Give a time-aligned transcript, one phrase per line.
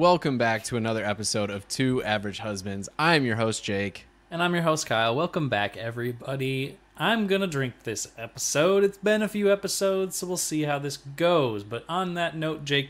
[0.00, 2.88] Welcome back to another episode of Two Average Husbands.
[2.98, 4.06] I'm your host, Jake.
[4.30, 5.14] And I'm your host, Kyle.
[5.14, 6.78] Welcome back, everybody.
[6.96, 8.82] I'm gonna drink this episode.
[8.82, 11.64] It's been a few episodes, so we'll see how this goes.
[11.64, 12.88] But on that note, Jake,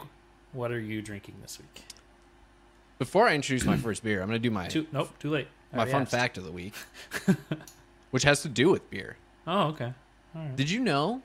[0.53, 1.83] what are you drinking this week?
[3.01, 5.49] Before I introduce my first beer, I'm going to do my Too nope, too late.
[5.73, 6.13] I my fun asked.
[6.13, 6.75] fact of the week,
[8.13, 9.17] which has to do with beer.
[9.49, 9.95] Oh, okay.
[10.55, 11.23] Did you know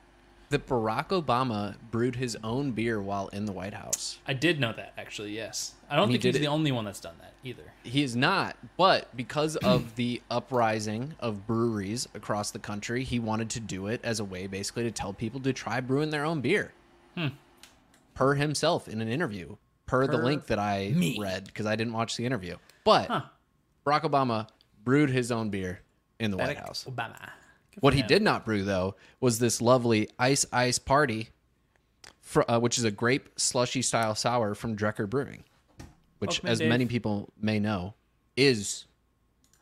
[0.50, 4.18] that Barack Obama brewed his own beer while in the White House?
[4.26, 5.32] I did know that actually.
[5.34, 7.64] Yes, I don't And he think he's did the only one that's done that either.
[7.82, 13.50] He is not, but because of the uprising of breweries across the country, he wanted
[13.50, 16.40] to do it as a way basically to tell people to try brewing their own
[16.40, 16.72] beer.
[17.16, 17.28] Hmm.
[18.14, 21.18] Per himself in an interview, per, the link that I me.
[21.20, 22.56] read because I didn't watch the interview.
[22.84, 23.22] But Huh.
[23.84, 24.48] Barack Obama
[24.84, 25.80] brewed his own beer
[26.18, 26.86] in the White House.
[26.88, 27.30] Obama.
[27.80, 31.28] What for he did not brew though was this lovely ice ice party,
[32.20, 35.44] fr uh, which is a grape slushy style sour from Drekker Brewing,
[36.18, 36.68] which, Welcome as Dave.
[36.68, 37.94] many people may know,
[38.36, 38.86] is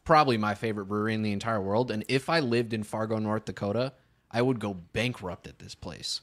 [0.04, 1.90] probably my favorite brewery in the entire world.
[1.90, 3.92] And if I lived in Fargo, North Dakota,
[4.30, 6.20] I would go bankrupt at this place.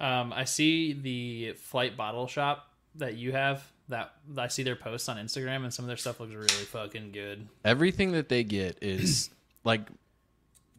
[0.00, 3.62] Um, I see the flight bottle shop that you have.
[3.88, 7.12] That I see their posts on Instagram, and some of their stuff looks really fucking
[7.12, 7.46] good.
[7.64, 9.30] Everything that they get is
[9.64, 9.82] like.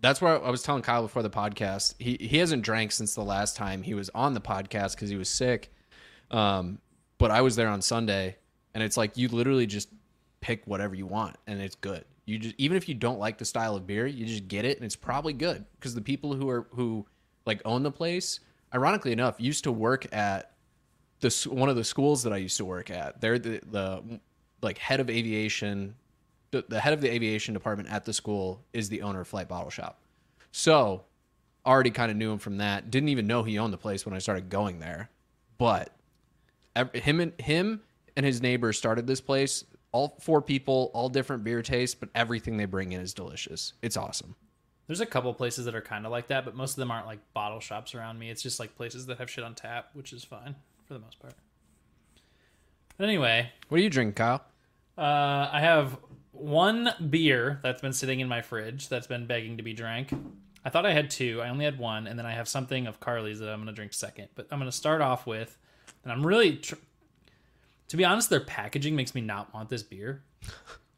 [0.04, 1.96] That's where I was telling Kyle before the podcast.
[1.98, 5.16] He he hasn't drank since the last time he was on the podcast because he
[5.16, 5.72] was sick.
[6.30, 6.80] Um,
[7.18, 8.36] but I was there on Sunday,
[8.74, 9.88] and it's like you literally just
[10.42, 12.04] pick whatever you want, and it's good.
[12.26, 14.76] You just even if you don't like the style of beer, you just get it,
[14.76, 17.06] and it's probably good because the people who are who
[17.46, 18.42] like own the place,
[18.76, 20.52] ironically enough, used to work at
[21.22, 23.22] the one of the schools that I used to work at.
[23.22, 24.20] They're the the
[24.62, 25.96] like head of aviation.
[26.54, 29.48] The, the head of the aviation department at the school is the owner of Flight
[29.48, 30.00] Bottle Shop.
[30.52, 31.04] So
[31.66, 32.92] already kind of knew him from that.
[32.92, 35.10] Didn't even know he owned the place when I started going there.
[35.58, 35.90] But
[36.94, 37.82] him and him
[38.16, 39.64] and his neighbors started this place.
[39.94, 43.74] All four people, all different beer tastes, but everything they bring in is delicious.
[43.82, 44.36] It's awesome.
[44.86, 47.08] There's a couple places that are kind of like that, but most of them aren't
[47.08, 48.30] like bottle shops around me.
[48.30, 50.54] It's just like places that have shit on tap, which is fine
[50.86, 51.34] for the most part.
[52.98, 54.46] But anyway, What are you drinking, Kyle?
[55.00, 55.98] uh, I have
[56.44, 60.14] one beer that's been sitting in my fridge that's been begging to be drank.
[60.66, 61.42] I thought I had two.
[61.42, 63.74] I only had one, and then I have something of Carly's that I'm going to
[63.74, 64.28] drink second.
[64.36, 65.58] But I'm going to start off with,
[66.04, 66.76] and I'm really, tr-
[67.88, 70.22] to be honest, their packaging makes me not want this beer,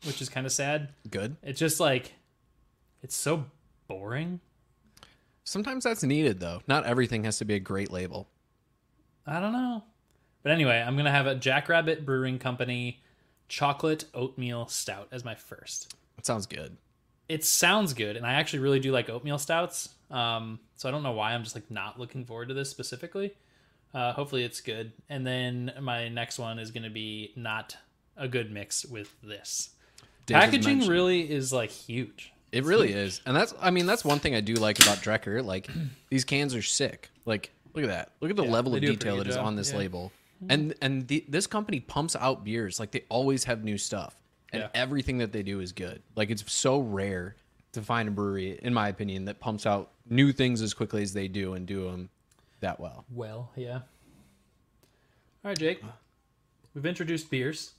[0.03, 0.89] which is kind of sad.
[1.09, 1.35] Good.
[1.43, 2.13] It's just like,
[3.03, 3.45] it's so
[3.87, 4.39] boring.
[5.43, 6.61] Sometimes that's needed though.
[6.67, 8.27] Not everything has to be a great label.
[9.27, 9.83] I don't know.
[10.41, 13.01] But anyway, I'm going to have a Jackrabbit Brewing Company
[13.47, 15.95] chocolate oatmeal stout as my first.
[16.15, 16.77] That sounds good.
[17.27, 19.89] It sounds good, and I actually really do like oatmeal stouts.
[20.11, 23.33] Um, so I don't know why I'm just like not looking forward to this specifically.
[23.93, 24.91] Uh, hopefully it's good.
[25.09, 27.77] And then my next one is going to be not
[28.17, 29.71] a good mix with this.
[30.25, 32.31] Dave Packaging really is like huge.
[32.51, 35.43] It really is, and that's I mean that's one thing I do like about Drekker.
[35.43, 35.67] Like
[36.09, 37.09] these cans are sick.
[37.25, 38.11] Like look at that.
[38.21, 39.45] Look at the level of do a pretty detail that is job.
[39.45, 39.77] on this Yeah.
[39.79, 40.11] label.
[40.43, 40.51] Mm-hmm.
[40.51, 44.15] And and the, this company pumps out beers like they always have new stuff,
[44.51, 44.69] and Yeah.
[44.73, 46.01] everything that they do is good.
[46.15, 47.35] Like it's so rare
[47.73, 51.13] to find a brewery, in my opinion, that pumps out new things as quickly as
[51.13, 52.09] they do and do them
[52.59, 53.05] that well.
[53.13, 53.75] Well, yeah.
[55.43, 55.81] All right, Jake.
[56.73, 57.73] We've introduced beers.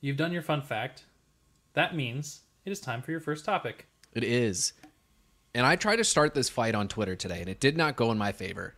[0.00, 1.04] You've done your fun fact.
[1.74, 3.86] That means it is time for your first topic.
[4.14, 4.72] It is.
[5.54, 8.12] And I tried to start this fight on Twitter today, and it did not go
[8.12, 8.74] in my favor.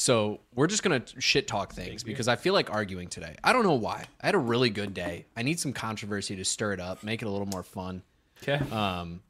[0.00, 3.36] So we're just gonna shit talk things because I feel like arguing today.
[3.44, 4.06] I don't know why.
[4.22, 5.26] I had a really good day.
[5.36, 8.02] I need some controversy to stir it up, make it a little more fun.
[8.42, 8.64] Okay.
[8.74, 9.20] Um,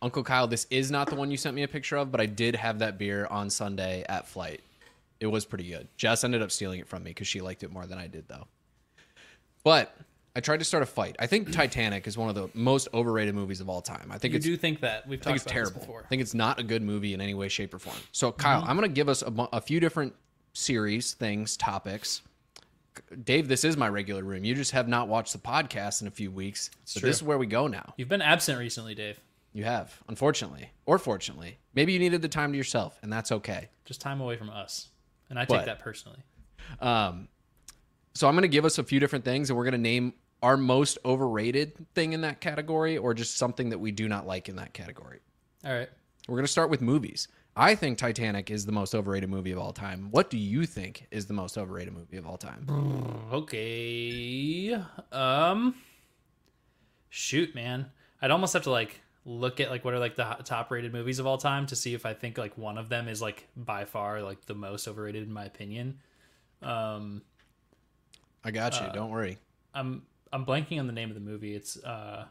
[0.00, 2.24] Uncle Kyle, this is not the one you sent me a picture of, but I
[2.24, 4.62] did have that beer on Sunday at Flight.
[5.20, 5.86] It was pretty good.
[5.98, 8.26] Jess ended up stealing it from me because she liked it more than I did,
[8.26, 8.46] though.
[9.64, 9.94] But
[10.36, 11.14] I tried to start a fight.
[11.20, 14.10] I think Titanic is one of the most overrated movies of all time.
[14.10, 15.80] I think you it's do think that we've I think talked it's about this terrible.
[15.80, 16.02] before.
[16.04, 17.96] I think it's not a good movie in any way, shape, or form.
[18.10, 18.70] So, Kyle, Mm-hmm.
[18.70, 20.12] I'm going to give us a, bu- a few different
[20.52, 22.22] series, things, topics.
[23.22, 24.44] Dave, this is my regular room.
[24.44, 26.70] You just have not watched the podcast in a few weeks.
[26.84, 27.08] So true.
[27.08, 27.94] this is where we go now.
[27.96, 29.20] You've been absent recently, Dave.
[29.52, 31.58] You have, unfortunately, or fortunately.
[31.74, 33.68] Maybe you needed the time to yourself, and that's okay.
[33.84, 34.88] Just time away from us.
[35.30, 36.18] And I But- take that personally.
[36.80, 37.28] Um,
[38.14, 40.14] so I'm going to give us a few different things, and we're going to name
[40.44, 44.50] our most overrated thing in that category, or just something that we do not like
[44.50, 45.20] in that category.
[45.64, 45.88] All right.
[46.28, 47.28] We're going to start with movies.
[47.56, 50.08] I think Titanic is the most overrated movie of all time.
[50.10, 52.66] What do you think is the most overrated movie of all time?
[53.32, 54.78] Okay.
[55.12, 55.76] Um
[57.08, 57.86] shoot, man.
[58.20, 61.20] I'd almost have to like look at like what are like the top rated movies
[61.20, 63.86] of all time to see if I think like one of them is like by
[63.86, 66.00] far like the most overrated in my opinion.
[66.60, 67.22] Um
[68.44, 68.86] I got you.
[68.92, 69.38] Don't worry.
[69.72, 70.02] I'm
[70.34, 71.54] I'm blanking on the name of the movie.
[71.54, 72.24] It's uh,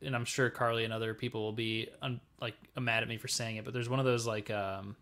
[0.00, 3.28] and I'm sure Carly and other people will be un, like mad at me for
[3.28, 4.96] saying it, but there's one of those like um,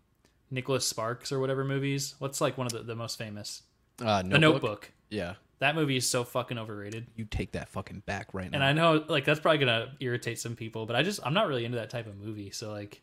[0.51, 2.15] Nicholas Sparks or whatever movies.
[2.19, 3.63] What's like one of the, the most famous?
[4.03, 4.91] Uh, The Notebook.
[5.09, 5.35] Yeah.
[5.59, 7.07] That movie is so fucking overrated.
[7.15, 8.57] You take that fucking back right now.
[8.57, 11.47] And I know like that's probably gonna irritate some people, but I just I'm not
[11.47, 12.49] really into that type of movie.
[12.51, 13.01] So like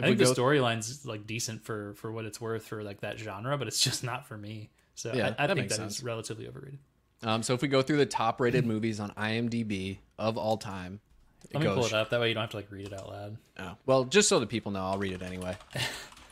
[0.00, 3.18] I think the go- storyline's like decent for for what it's worth for like that
[3.18, 4.70] genre, but it's just not for me.
[4.94, 6.78] So Yeah, I, I that think makes that is relatively overrated.
[7.22, 11.00] Um, so if we go through the top rated movies on IMDb of all time,
[11.44, 12.10] it Let me pull it up.
[12.10, 13.36] That way you don't have to like read it out loud.
[13.58, 15.56] Oh, well, just so the people know, I'll read it anyway.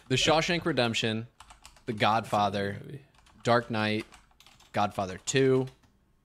[0.09, 1.27] The Shawshank Redemption,
[1.87, 2.77] The Godfather,
[3.43, 4.07] Dark Knight,
[4.73, 5.67] Godfather 2,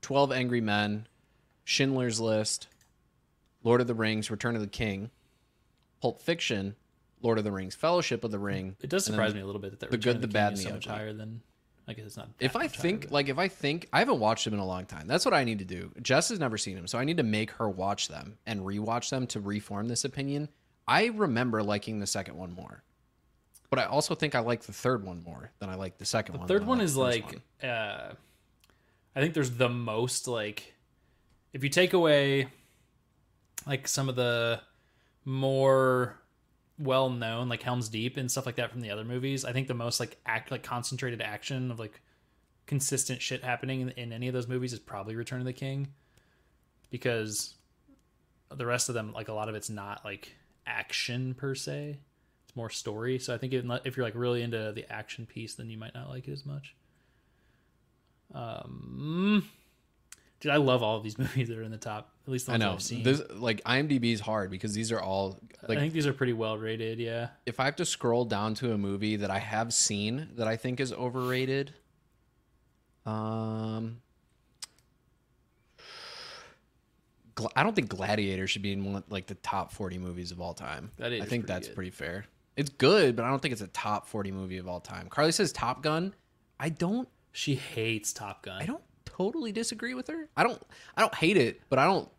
[0.04, 1.08] 12 Angry Men,
[1.64, 2.68] Schindler's List,
[3.64, 5.10] Lord of the Rings, Return of the King,
[6.00, 6.76] Pulp Fiction,
[7.24, 8.76] Lord of the Rings, Fellowship of the Ring.
[8.82, 10.34] It does surprise me a little bit that the, The Return Good, of the King
[10.34, 11.42] Bad, is and so the much higher than.
[11.88, 12.30] I guess it's not.
[12.40, 15.08] If I think, like, if I think, I haven't watched them in a long time.
[15.08, 15.92] That's what I need to do.
[16.02, 19.10] Jess has never seen them, so I need to make her watch them and rewatch
[19.10, 20.50] them to reform this opinion.
[20.88, 22.84] I remember liking the second one more,
[23.70, 26.38] but I also think I like the third one more than I like the second
[26.38, 26.48] one.
[26.48, 27.26] third one like is the like
[27.62, 27.70] one.
[27.70, 28.14] uh
[29.16, 30.74] i think there's the most like
[31.54, 32.48] if you take away
[33.68, 34.60] like some of the
[35.26, 36.21] more
[36.82, 39.68] well known like helms deep and stuff like that from the other movies i think
[39.68, 42.02] the most like act like concentrated action of like
[42.66, 45.88] consistent shit happening in, in any of those movies is probably return of the king
[46.90, 47.56] because
[48.56, 50.36] the rest of them like a lot of it's not like
[50.68, 51.98] action per se.
[52.46, 53.18] It's more story.
[53.20, 55.96] So i think if, if you're like really into the action piece then you might
[55.96, 56.76] not like it as much.
[58.34, 59.50] Um
[60.42, 62.52] dude i love all of these movies that are in the top at least the
[62.54, 65.82] I know i've seen this like IMDb is hard because these are all like i
[65.82, 68.78] think these are pretty well rated yeah if I have to scroll down to a
[68.78, 71.74] movie that I have seen that I think is overrated,
[73.06, 74.02] um,
[77.56, 80.54] I don't think Gladiator should be in one, like the top forty movies of all
[80.54, 80.92] time.
[80.98, 81.76] That is I think pretty that's good.
[81.76, 82.26] pretty fair.
[82.56, 85.08] It's good, but I don't think it's a top forty movie of all time.
[85.10, 86.14] Carly says Top Gun.
[86.60, 87.08] I don't.
[87.32, 88.84] she hates top gun I don't
[89.24, 90.30] totally disagree with her.
[90.36, 90.62] I don't.
[90.96, 92.10] I don't hate it, but I don't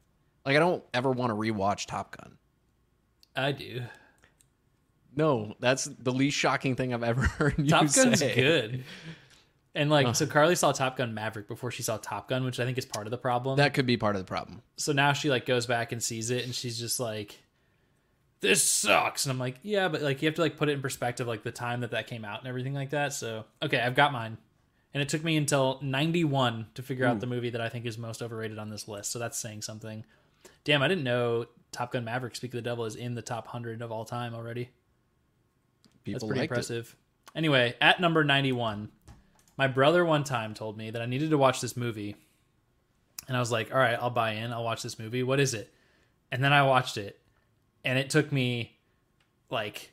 [0.47, 0.57] like.
[0.57, 2.37] I don't ever want to rewatch Top Gun.
[3.37, 3.83] i do
[5.17, 8.35] No, that's the least shocking thing I've ever heard you top gun's say.
[8.35, 8.85] good
[9.75, 12.65] and like so carly saw top gun maverick before she saw top gun which i
[12.67, 14.61] think is part of the problem That could be part of the problem.
[14.77, 17.39] so now she like goes back and sees it and she's just like
[18.41, 20.83] this sucks and i'm like yeah but like you have to like put it in
[20.83, 23.95] perspective like the time that that came out and everything like that so okay i've
[23.95, 24.37] got mine
[24.95, 27.21] and it took me until 91 to figure out hmm.
[27.21, 30.05] the movie that i think is most overrated on this list so that's saying something
[30.65, 33.47] damn i didn't know top gun maverick speak of the devil is in the top
[33.47, 34.69] 100 of all time already
[36.05, 36.55] People that's pretty liked it.
[36.55, 36.97] impressive.
[37.35, 38.91] Anyway, at number 91,
[39.57, 42.17] my brother one time told me that I needed to watch this movie.
[43.29, 44.53] And I was like, all right, I'll buy in.
[44.53, 45.23] I'll watch this movie.
[45.23, 45.73] What is it?
[46.31, 47.21] And then I watched it.
[47.85, 48.79] And it took me
[49.51, 49.92] like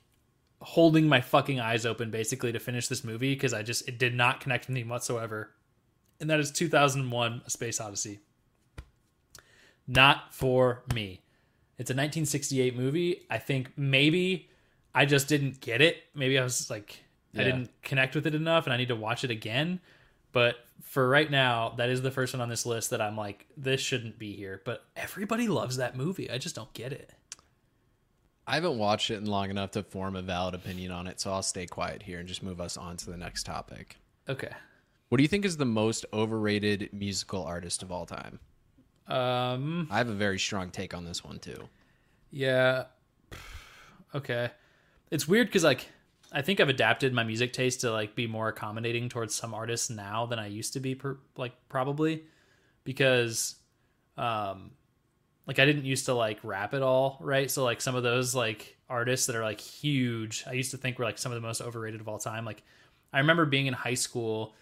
[0.61, 4.13] holding my fucking eyes open basically to finish this movie because I just, it did
[4.13, 5.51] not connect with me whatsoever.
[6.19, 8.19] And that is 2001 A Space Odyssey.
[9.87, 11.21] Not for me.
[11.77, 13.25] It's a 1968 movie.
[13.29, 14.49] I think maybe
[14.93, 15.97] I just didn't get it.
[16.13, 17.03] Maybe I was like,
[17.35, 19.79] I didn't connect with it enough and I need to watch it again.
[20.31, 23.45] But for right now, that is the first one on this list that I'm like,
[23.55, 24.61] this shouldn't be here.
[24.65, 26.29] But everybody loves that movie.
[26.29, 27.13] I just don't get it.
[28.49, 31.31] I haven't watched it in long enough to form a valid opinion on it, so
[31.31, 33.97] I'll stay quiet here and just move us on to the next topic.
[34.27, 34.49] Okay.
[35.09, 38.39] What do you think is the most overrated musical artist of all time?
[39.07, 41.69] Um, I have a very strong take on this one too.
[42.31, 42.85] yeah.
[44.15, 44.49] Okay.
[45.11, 45.87] It's weird because, like,
[46.31, 49.91] I think I've adapted my music taste to, like, be more accommodating towards some artists
[49.91, 52.23] now than I used to be, per, like, probably.
[52.83, 53.57] Because,
[54.17, 54.71] um,
[55.49, 57.49] like I didn't used to like rap at all, right?
[57.49, 60.99] So like some of those like artists that are like huge, I used to think
[60.99, 62.45] were like some of the most overrated of all time.
[62.45, 62.61] Like
[63.11, 64.53] I remember being in high school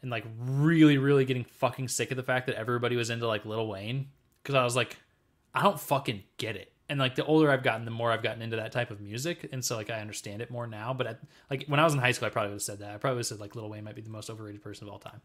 [0.00, 3.44] and like really really getting fucking sick of the fact that everybody was into like
[3.46, 4.96] Lil Wayne because I was like
[5.52, 6.70] I don't fucking get it.
[6.88, 9.48] And like the older I've gotten, the more I've gotten into that type of music,
[9.50, 10.94] and so like I understand it more now.
[10.94, 11.18] But at,
[11.50, 12.94] like when I was in high school, I probably would have said that.
[12.94, 14.92] I probably would have said like Lil Wayne might be the most overrated person of
[14.92, 15.20] all time.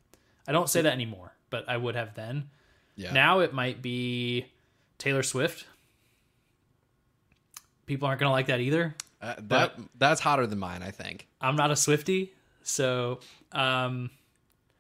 [0.48, 2.50] I don't say that anymore, but I would have then.
[2.96, 3.14] Yeah.
[3.14, 4.48] Now it might be
[5.04, 5.66] Taylor Swift.
[7.86, 8.96] People aren't gonna like that either.
[9.22, 11.28] Uh, that that's hotter than mine, I think.
[11.42, 12.30] I'm not a Swiftie,
[12.62, 13.20] so
[13.52, 14.10] um,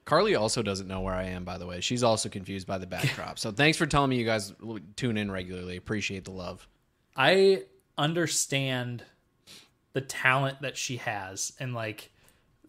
[0.05, 1.81] Carly also doesn't know where I am, by the way.
[1.81, 3.37] She's also confused by the backdrop.
[3.37, 4.53] so thanks for telling me you guys
[4.95, 5.75] tune in regularly.
[5.75, 6.65] Appreciate the love.
[7.17, 7.63] I
[7.97, 9.03] understand
[9.91, 12.11] the talent that she has and like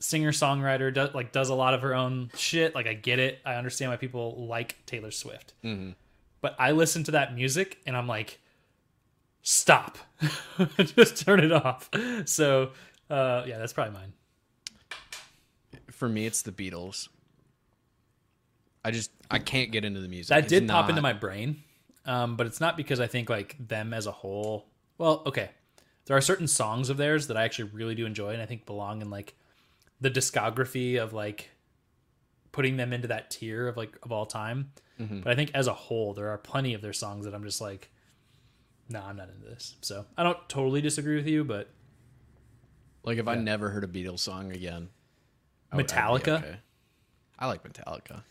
[0.01, 2.75] singer songwriter, does like does a lot of her own shit.
[2.75, 3.39] Like I get it.
[3.47, 5.55] I understand why people like Taylor Swift.
[6.45, 8.39] But I listen to that music and I'm like,
[9.41, 9.97] stop,
[10.79, 11.89] just turn it off.
[12.27, 12.73] So
[13.09, 14.13] uh, yeah, that's probably mine.
[15.91, 17.09] For me, it's the Beatles.
[18.85, 20.29] I just I can't get into the music.
[20.29, 21.63] That It's did pop into my brain,
[22.05, 24.67] um, but it's not because I think like them as a whole.
[24.99, 25.49] Well, okay,
[26.05, 28.67] there are certain songs of theirs that I actually really do enjoy, and I think
[28.67, 29.35] belong in like
[29.99, 31.53] the discography of like
[32.53, 34.73] putting them into that tier of like of all time.
[35.01, 35.21] Mm-hmm.
[35.21, 37.61] But I think as a whole, there are plenty of their songs that I'm just
[37.61, 37.91] like,
[38.89, 39.75] no, I'm not into this.
[39.81, 41.69] So I don't totally disagree with you, but
[43.03, 44.89] Like if I never heard a Beatles song again.
[45.73, 46.39] I Metallica?
[46.39, 46.57] okay.
[47.39, 48.23] I like Metallica.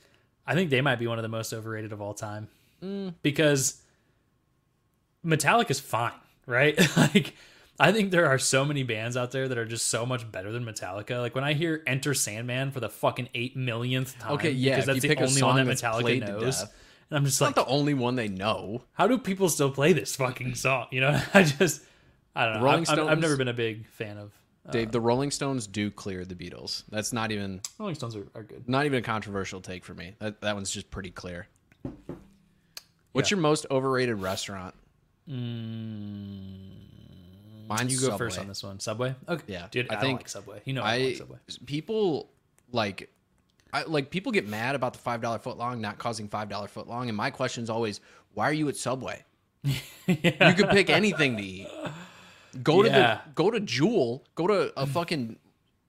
[0.47, 2.47] I think they might be one of the most overrated of all time
[2.81, 3.13] Mm.
[3.21, 3.81] because
[5.25, 6.11] Metallica's fine,
[6.45, 6.77] right?
[6.97, 7.33] like,
[7.79, 10.51] I think there are so many bands out there that are just so much better
[10.51, 11.19] than Metallica.
[11.19, 14.85] Like when I hear "Enter Sandman" for the fucking eight millionth time, Okay, yeah, because
[14.85, 16.69] that's the only one that Metallica knows, and
[17.11, 18.83] I'm just It's like, not the only one they know.
[18.93, 20.85] how do people still play this fucking song?
[20.91, 21.81] You know, I just,
[22.35, 22.63] I don't know.
[22.63, 24.31] Rolling I'm- I've never been a big fan of
[24.71, 26.83] Dave, the Rolling Stones do clear the Beatles.
[26.89, 28.15] That's not even Rolling Stones.
[28.15, 28.69] Are, are good.
[28.69, 30.13] not even a controversial take for me.
[30.19, 31.47] That that one's just pretty clear.
[33.11, 33.35] What's Yeah.
[33.35, 34.73] your most overrated restaurant?
[35.29, 36.69] Mm,
[37.67, 38.17] Mine's you go Subway.
[38.17, 38.79] first on this one.
[38.79, 39.15] Subway.
[39.27, 39.91] Okay, Yeah, dude.
[39.91, 40.61] I I, think like Subway.
[40.65, 41.37] You know, I, I like Subway.
[41.65, 42.29] people
[42.71, 43.09] like
[43.71, 46.67] I like people get mad about the five dollar foot long not causing five dollar
[46.67, 48.01] foot long, and my question is always,
[48.33, 49.23] why are you at Subway?
[50.05, 51.67] You could pick anything to eat.
[52.61, 55.37] Go to the go to Jewel, go to a fucking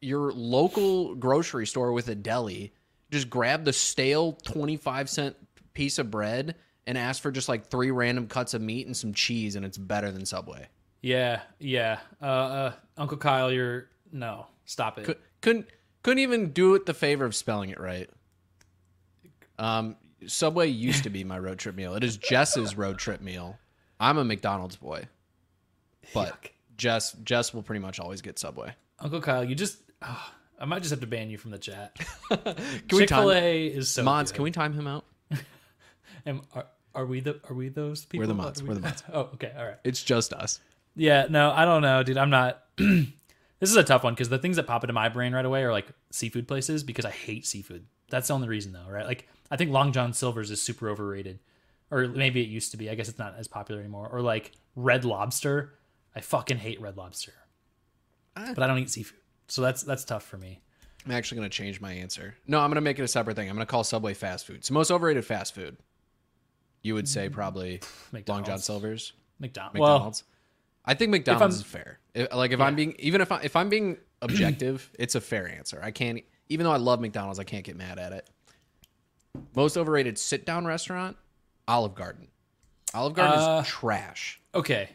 [0.01, 2.73] your local grocery store with a deli.
[3.11, 5.37] Just grab the stale twenty five cent
[5.75, 6.55] piece of bread
[6.87, 9.77] and ask for just like three random cuts of meat and some cheese, and it's
[9.79, 10.69] better than Subway.
[11.05, 11.99] Yeah, yeah.
[12.23, 14.47] Uh, uh, Uncle Kyle, you're no.
[14.65, 15.05] Stop it.
[15.05, 15.67] Cou- couldn't
[16.03, 18.09] couldn't even do it the favor of spelling it right.
[19.59, 19.97] Um,
[20.27, 21.95] Subway used to be my road trip meal.
[21.95, 23.59] It is Jess's road trip meal.
[24.01, 25.07] I'm a McDonald's boy,
[26.15, 26.51] but Yuck.
[26.79, 28.75] Jess Jess will pretty much always get Subway.
[28.99, 29.77] Uncle Kyle, you just.
[30.01, 31.95] ah, I might just have to ban you from the chat.
[32.31, 32.45] Can
[32.93, 34.05] we Chick Fil time A is so.
[34.05, 34.33] mods?
[34.33, 34.37] good.
[34.37, 35.05] Can we time him out?
[36.27, 37.41] Am, are, are we the?
[37.51, 38.23] Are we those people?
[38.23, 39.03] We're the mods, we- we're the mods.
[39.13, 39.53] oh, okay.
[39.55, 39.77] All right.
[39.85, 40.61] It's just us.
[40.97, 41.27] Yeah.
[41.29, 42.19] No, I don't know, dude.
[42.19, 42.63] I'm not.
[42.77, 45.63] this is a tough one because the things that pop into my brain right away
[45.63, 47.87] are like seafood places because I hate seafood.
[48.11, 49.07] That's the only reason though, right?
[49.07, 51.39] Like I think Long John Silver's is super overrated,
[51.91, 52.91] or maybe it used to be.
[52.91, 54.09] I guess it's not as popular anymore.
[54.09, 55.75] Or like Red Lobster.
[56.17, 57.33] I fucking hate Red Lobster,
[58.37, 60.61] but I don't eat seafood, so that's that's tough for me.
[61.05, 62.35] I'm actually going to change my answer.
[62.47, 63.49] No, I'm going to make it a separate thing.
[63.49, 64.65] I'm going to call Subway fast food.
[64.65, 65.77] So most overrated fast food.
[66.83, 67.35] You would say mm-hmm.
[67.35, 67.81] probably
[68.27, 68.59] Long John.
[68.59, 69.13] Silver's.
[69.39, 69.79] McDonald's.
[69.79, 70.25] Well, McDonald's.
[70.85, 71.99] I think McDonald's is fair.
[72.15, 75.49] If- like if I'm being even if I if I'm being objective, it's a fair
[75.49, 75.81] answer.
[75.83, 78.29] I can't even though I love McDonald's, I can't get mad at it.
[79.57, 81.17] Most overrated sit down restaurant,
[81.67, 82.29] Olive Garden.
[82.93, 84.41] Olive Garden Uh, is trash.
[84.55, 84.91] Okay.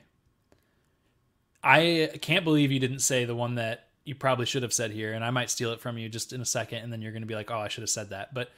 [1.63, 5.13] I can't believe you didn't say the one that you probably should have said here,
[5.13, 7.21] and I might steal it from you just in a second, and then you're going
[7.21, 8.49] to be like, "Oh, I should have said that." But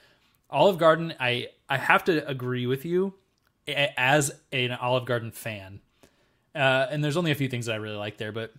[0.50, 3.16] Olive Garden, I I have to agree with you
[3.68, 5.82] as an Olive Garden fan.
[6.54, 8.54] Uh, and there's only a few things that I really like there, but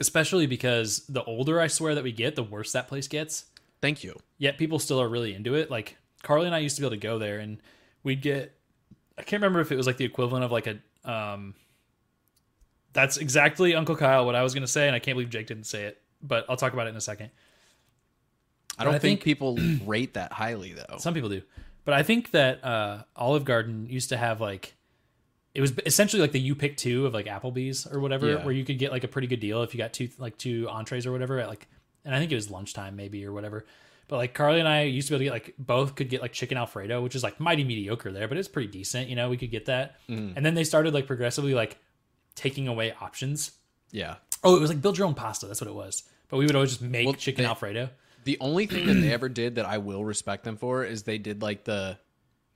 [0.00, 3.44] especially because the older I swear that we get, the worse that place gets
[3.80, 4.16] Thank you.
[4.38, 5.70] yet people still are really into it.
[5.70, 7.58] Like Carly and I used to be able to go there and
[8.02, 8.54] we'd get
[9.16, 10.78] I can't remember if it was like the equivalent of like a
[11.10, 11.54] um
[12.92, 15.64] that's exactly Uncle Kyle what I was gonna say, and I can't believe Jake didn't
[15.66, 16.00] say it.
[16.22, 17.30] But I'll talk about it in a second.
[18.78, 20.96] I don't I think, think- people rate that highly though.
[20.98, 21.42] Some people do.
[21.84, 24.74] But I think that uh Olive Garden used to have like
[25.58, 28.44] it was essentially like the you pick two of like Applebee's or whatever, Yeah.
[28.44, 30.68] where you could get like a pretty good deal if you got two like two
[30.70, 31.66] entrees or whatever at like
[32.04, 33.66] and I think it was lunchtime maybe or whatever.
[34.06, 36.22] But like Carly and I used to be able to get like both could get
[36.22, 39.08] like chicken Alfredo, which is like mighty mediocre there, but it's pretty decent.
[39.08, 39.96] You know, we could get that.
[40.08, 40.34] Mm.
[40.36, 41.76] And then they started like progressively like
[42.36, 43.50] taking away options.
[43.90, 44.14] yeah.
[44.44, 45.46] Oh, it was like build your own pasta.
[45.46, 46.04] That's what it was.
[46.28, 47.90] But we would always just make Well, chicken they- Alfredo.
[48.24, 51.18] The only thing that they ever did that I will respect them for is they
[51.18, 51.98] did like the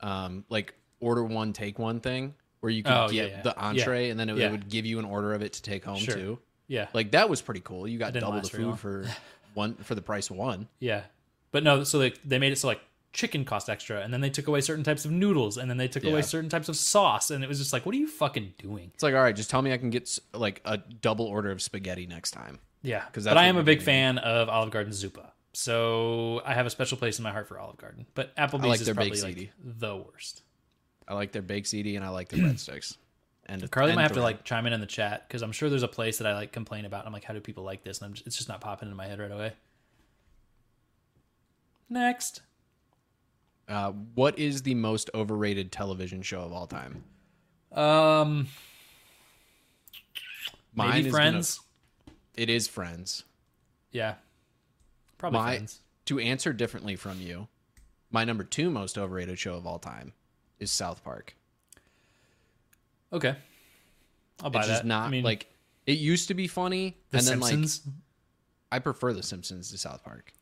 [0.00, 3.42] um like order one take one thing where you could Oh, get yeah.
[3.42, 3.64] the Yeah.
[3.68, 4.50] entree and then it, Yeah.
[4.50, 6.14] would give you an order of it to take home Sure.
[6.14, 6.38] too.
[6.68, 6.86] Yeah.
[6.94, 7.86] Like that was pretty cool.
[7.86, 9.04] You got double the food for
[9.54, 10.68] one for the price of one.
[10.78, 11.02] Yeah,
[11.50, 11.84] but no.
[11.84, 12.80] So they they made it so like
[13.12, 15.88] chicken cost extra, and then they took away certain types of noodles, and then they
[15.88, 16.12] took Yeah.
[16.12, 18.90] away certain types of sauce, and it was just like, what are you fucking doing?
[18.94, 21.60] It's like, all right, just tell me I can get like a double order of
[21.60, 22.60] spaghetti next time.
[22.80, 26.64] Yeah, 'Cause but I am a big fan of Olive Garden Zuppa, so I have
[26.64, 28.06] a special place in my heart for Olive Garden.
[28.14, 30.42] But Applebee's like is probably like the worst.
[31.08, 32.96] I like their baked ziti and I like their breadsticks.
[33.46, 35.68] And Carly and might have to like chime in in the chat because I'm sure
[35.68, 37.00] there's a place that I like complain about.
[37.00, 37.98] And I'm like, how do people like this?
[37.98, 39.52] And I'm just, it's just not popping into my head right away.
[41.88, 42.42] Next.
[43.68, 47.04] Uh, what is the most overrated television show of all time?
[47.72, 48.48] Um,
[50.74, 51.58] maybe is Friends.
[51.58, 53.24] Gonna, it is Friends.
[53.90, 54.14] Yeah.
[55.18, 55.80] Probably My Friends.
[56.06, 57.48] to answer differently from you,
[58.10, 60.12] my number two most overrated show of all time
[60.62, 61.34] is South Park.
[63.12, 63.36] Okay.
[64.42, 64.74] I'll buy It's that.
[64.74, 65.46] just not I mean, like
[65.86, 67.82] it used to be funny, The and then Simpsons.
[67.86, 67.94] like
[68.70, 70.32] I prefer The Simpsons to South Park.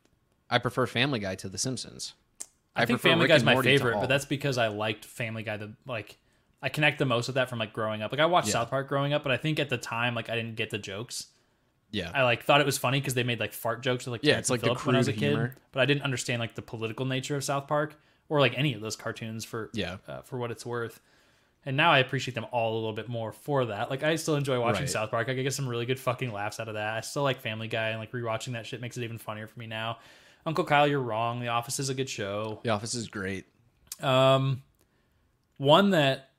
[0.49, 2.15] I prefer Family Guy to The Simpsons.
[2.77, 5.57] I, think Family Rick Guy's my favorite, but that's because I liked Family Guy.
[5.57, 6.17] The like,
[6.63, 8.13] I connect the most with that from like growing up.
[8.13, 8.53] Like I watched Yeah.
[8.55, 10.79] South Park growing up, but I think at the time like I didn't get the
[10.79, 11.27] jokes.
[11.91, 12.11] yeah.
[12.15, 14.33] I like thought it was funny because they made like fart jokes with like Yeah,
[14.35, 15.57] Terrance it's like the Phillip when I was a kid, humor.
[15.73, 17.97] but I didn't understand like the political nature of South Park
[18.31, 19.99] or like any of those cartoons for Yeah.
[20.09, 20.99] uh, for what it's worth.
[21.67, 23.91] And now I appreciate them all a little bit more for that.
[23.91, 24.89] Like I still enjoy watching Right.
[24.91, 25.29] South Park.
[25.29, 26.95] I get some really good fucking laughs out of that.
[26.97, 29.59] I still like Family Guy and like rewatching that shit makes it even funnier for
[29.59, 29.99] me now.
[30.47, 31.41] Uncle Kyle, you're wrong.
[31.41, 32.61] The Office is a good show.
[32.65, 33.45] the Office is great.
[34.01, 34.63] Um,
[35.59, 36.31] one that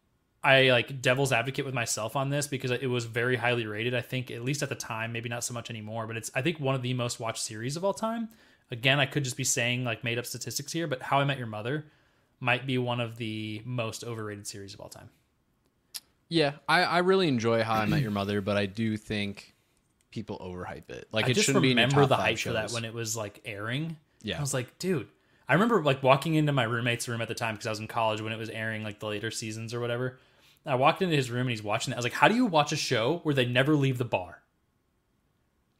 [0.43, 3.93] I like devil's advocate with myself on this because it was very highly rated.
[3.93, 6.41] I think at least at the time, maybe not so much anymore, but it's I
[6.41, 8.29] think one of the most watched series of all time.
[8.71, 11.37] Again, I could just be saying like made up statistics here, but How I Met
[11.37, 11.85] Your Mother
[12.39, 15.09] might be one of the most overrated series of all time.
[16.29, 19.53] Yeah, I, I really enjoy How I Met Your Mother, but I do think
[20.11, 21.07] people overhype it.
[21.11, 22.51] Like I it just shouldn't be in remember the hype shows.
[22.51, 23.97] for that when it was like airing.
[24.21, 24.37] Yeah.
[24.37, 25.07] I was like, dude.
[25.49, 27.87] I remember like walking into my roommate's room at the time because I was in
[27.87, 30.19] college when it was airing like the later seasons or whatever.
[30.65, 31.95] I walked into his room and he's watching it.
[31.95, 34.41] I was like, how do you watch a show where they never leave the bar?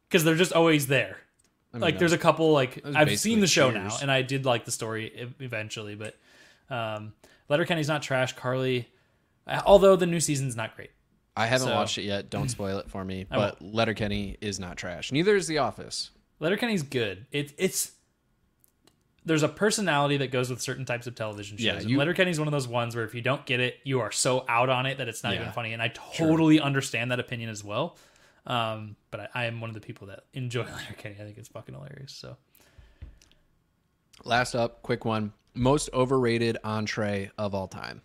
[0.10, 1.20] Because they're just always there.
[1.74, 4.46] I mean, like, there's a couple like I've seen the show now, and I did
[4.46, 6.18] like the story eventually, but
[6.70, 7.14] um,
[7.50, 8.34] Letterkenny's not trash.
[8.34, 8.90] Carly,
[9.66, 10.92] although the new season's not great.
[11.36, 12.30] I haven't so- watched it yet.
[12.30, 13.26] Don't spoil it for me.
[13.30, 15.12] But Letterkenny is not trash.
[15.12, 16.10] Neither is The Office.
[16.42, 17.26] Letterkenny's good.
[17.32, 17.92] It, it's
[19.24, 21.64] there's a personality that goes with certain types of television shows.
[21.66, 24.12] Yeah, and Letterkenny's one of those ones where if you don't get it, you are
[24.12, 25.42] so out on it that it's not Yeah.
[25.42, 25.74] even funny.
[25.74, 27.98] And I totally understand that opinion as well.
[28.46, 31.16] Um, but I, I am one of the people that enjoy Letterkenny.
[31.20, 32.12] I think it's fucking hilarious.
[32.14, 32.38] So
[34.24, 35.34] Last up, quick one.
[35.54, 38.02] Most overrated entree of all time.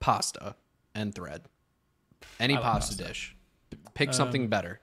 [0.00, 0.54] Pasta
[0.94, 1.42] and thread.
[2.38, 3.04] Any like pasta, pasta.
[3.04, 3.36] Um, dish.
[3.94, 4.80] Pick something better.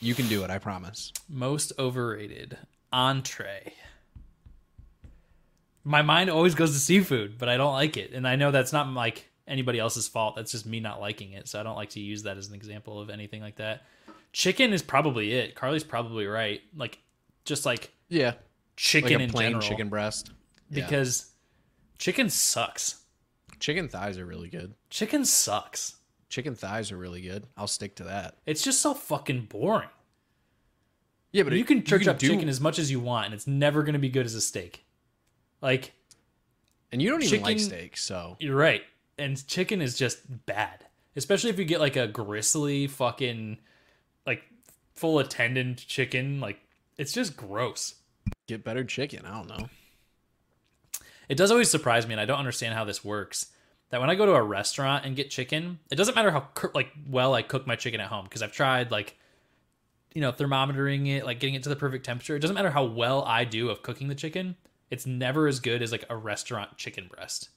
[0.00, 1.12] You can do it, I promise.
[1.28, 2.56] most overrated
[2.92, 3.74] entree.
[5.84, 8.72] My mind always goes to seafood, but I don't like it, and I know that's
[8.72, 10.36] not like anybody else's fault.
[10.36, 11.48] That's just me not liking it.
[11.48, 13.82] So I don't like to use that as an example of anything like that.
[14.32, 15.54] Chicken is probably it.
[15.54, 16.60] Carly's probably right.
[16.76, 16.98] Like
[17.44, 18.34] just like Yeah.
[18.76, 20.30] chicken Like in plain general, chicken breast.
[20.70, 20.84] Yeah.
[20.84, 21.30] because
[21.98, 23.00] chicken sucks.
[23.58, 24.74] chicken thighs are really good.
[24.88, 25.96] Chicken sucks.
[26.28, 27.44] Chicken thighs are really good.
[27.56, 28.36] I'll stick to that.
[28.46, 29.88] It's just so fucking boring.
[31.32, 33.34] Yeah, but you it- can church up do- chicken as much as you want, and
[33.34, 34.84] it's never going to be good as a steak.
[35.60, 35.92] Like
[36.92, 38.82] and you don't even like steak, so You're right.
[39.20, 40.86] And chicken is just bad.
[41.16, 43.58] Especially if you get like a gristly fucking
[44.26, 44.42] like
[44.94, 46.60] full of tendon chicken, like
[46.96, 47.94] it's just gross.
[48.46, 49.24] get better chicken.
[49.26, 49.68] I don't know.
[51.28, 53.46] It does always surprise me and I don't understand how this works.
[53.90, 56.92] That when I go to a restaurant and get chicken, it doesn't matter how like
[57.08, 59.16] well I cook my chicken at home because I've tried like
[60.14, 62.34] you know, thermometering it, like getting it to the perfect temperature.
[62.34, 64.56] It doesn't matter how well I do of cooking the chicken.
[64.90, 67.50] It's never as good as like a restaurant chicken breast.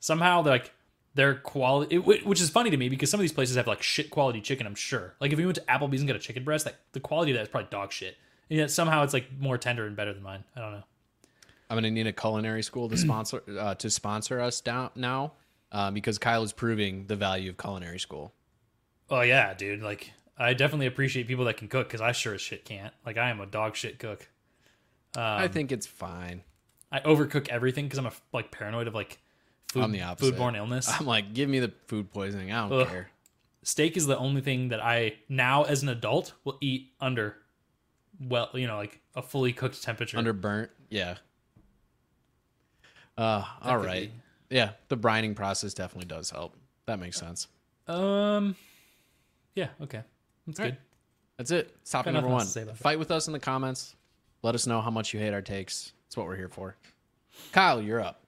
[0.00, 0.72] Somehow they're like
[1.14, 3.82] their quality, it, which is funny to me because some of these places have like
[3.82, 4.66] shit quality chicken.
[4.66, 5.14] I'm sure.
[5.20, 7.36] Like if you went to Applebee's and got a chicken breast, like the quality of
[7.36, 8.16] that is probably dog shit.
[8.48, 10.42] And yet somehow it's like more tender and better than mine.
[10.56, 10.82] I don't know.
[11.68, 15.32] I'm gonna need a culinary school to sponsor uh, to sponsor us down now,
[15.70, 18.32] uh, because Kyle is proving the value of culinary school.
[19.08, 19.82] Oh yeah, dude.
[19.82, 22.92] Like I definitely appreciate people that can cook because I sure as shit can't.
[23.06, 24.28] Like I am a dog shit cook.
[25.16, 26.42] I Um, think it's fine.
[26.90, 29.18] I overcook everything because I'm a like paranoid of like
[29.72, 30.34] food, I'm the opposite.
[30.36, 30.88] foodborne illness.
[30.88, 32.52] I'm like, give me the food poisoning.
[32.52, 32.88] I don't Ugh.
[32.88, 33.10] care.
[33.62, 37.36] Steak is the only thing that I now as an adult will eat under
[38.20, 40.18] well, you know, like a fully cooked temperature.
[40.18, 41.16] Under burnt, yeah.
[43.16, 44.10] Uh, all right.
[44.48, 46.56] Yeah, the brining process definitely does help.
[46.86, 47.46] That makes sense.
[47.86, 48.56] um,
[49.54, 50.02] yeah, okay,
[50.46, 50.72] that's All good.
[50.72, 50.80] right.
[51.36, 51.84] That's it.
[51.84, 52.40] Topic number one.
[52.42, 52.76] to say about.
[52.76, 53.94] Fight with us in the comments.
[54.42, 55.92] Let us know how much you hate our takes.
[56.06, 56.76] That's what we're here for.
[57.52, 58.24] Kyle, you're up.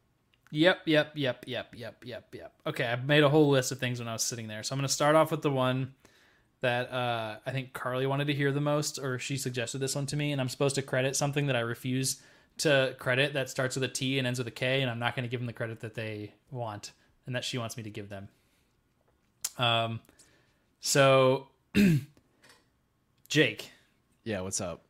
[0.54, 2.52] Yep, yep, yep, yep, yep, yep, yep.
[2.66, 4.62] Okay, I made a whole list of things when I was sitting there.
[4.62, 5.94] So I'm going to start off with the one
[6.60, 10.04] that uh, I think Carly wanted to hear the most, or she suggested this one
[10.06, 12.20] to me, and I'm supposed to credit something that I refuse
[12.58, 15.16] to credit that starts with a T and ends with a K, and I'm not
[15.16, 16.92] going to give them the credit that they want
[17.26, 18.28] and that she wants me to give them.
[19.56, 20.00] Um,
[20.80, 21.48] so
[23.28, 23.70] Jake,
[24.24, 24.82] Yeah, what's up?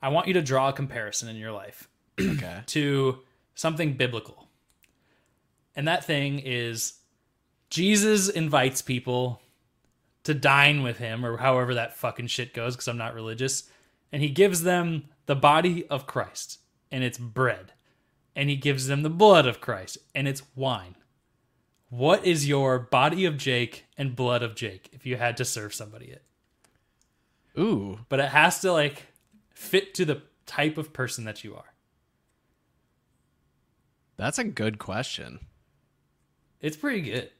[0.00, 1.88] I want you to draw a comparison in your life
[2.20, 2.60] Okay.
[2.66, 3.18] to
[3.56, 4.46] something biblical.
[5.80, 6.98] And that thing is
[7.70, 9.40] Jesus invites people
[10.24, 13.62] to dine with him, or however that fucking shit goes, because I'm not religious.
[14.12, 16.58] And he gives them the body of Christ,
[16.92, 17.72] and it's bread.
[18.36, 20.96] And he gives them the blood of Christ, and it's wine.
[21.88, 25.72] What is your body of Jake and blood of Jake if you had to serve
[25.72, 26.22] somebody it?
[27.58, 28.00] Ooh.
[28.10, 29.06] But it has to like
[29.54, 31.72] fit to the type of person that you are.
[34.18, 35.46] That's a good question.
[36.60, 37.30] It's pretty good.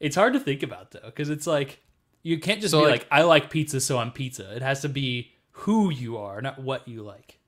[0.00, 1.80] It's hard to think about though, because it's like
[2.22, 4.54] you can't just So, be like- like, I like pizza, so I'm pizza.
[4.54, 7.38] It has to be who you are, not what you like.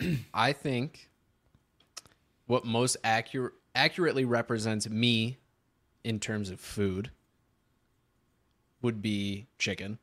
[0.34, 1.10] I think
[2.46, 5.38] what most accurate accurately represents me
[6.04, 7.10] in terms of food
[8.82, 9.98] would be chicken.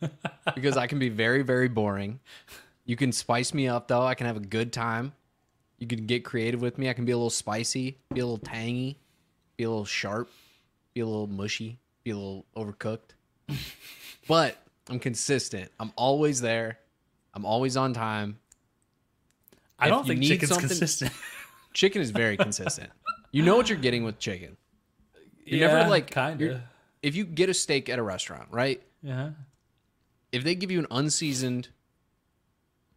[0.54, 2.20] because I can be very very boring.
[2.84, 4.02] You can spice me up though.
[4.02, 5.12] I can have a good time.
[5.80, 6.88] You can get creative with me.
[6.88, 8.98] I can be a little spicy, be a little tangy,
[9.56, 10.30] be a little sharp,
[10.94, 13.14] be a little mushy, be a little overcooked.
[14.28, 14.56] but
[14.88, 15.70] I'm consistent.
[15.80, 16.78] I'm always there.
[17.32, 18.38] I'm always on time.
[19.78, 21.12] I If don't think need chicken's consistent.
[21.72, 22.90] Chicken is very consistent.
[23.30, 24.56] You know what you're getting with chicken.
[25.44, 26.60] You yeah, never like kind of.
[27.00, 28.82] If you get a steak at a restaurant, right?
[29.02, 29.30] Yeah.
[30.32, 31.68] If they give you an unseasoned,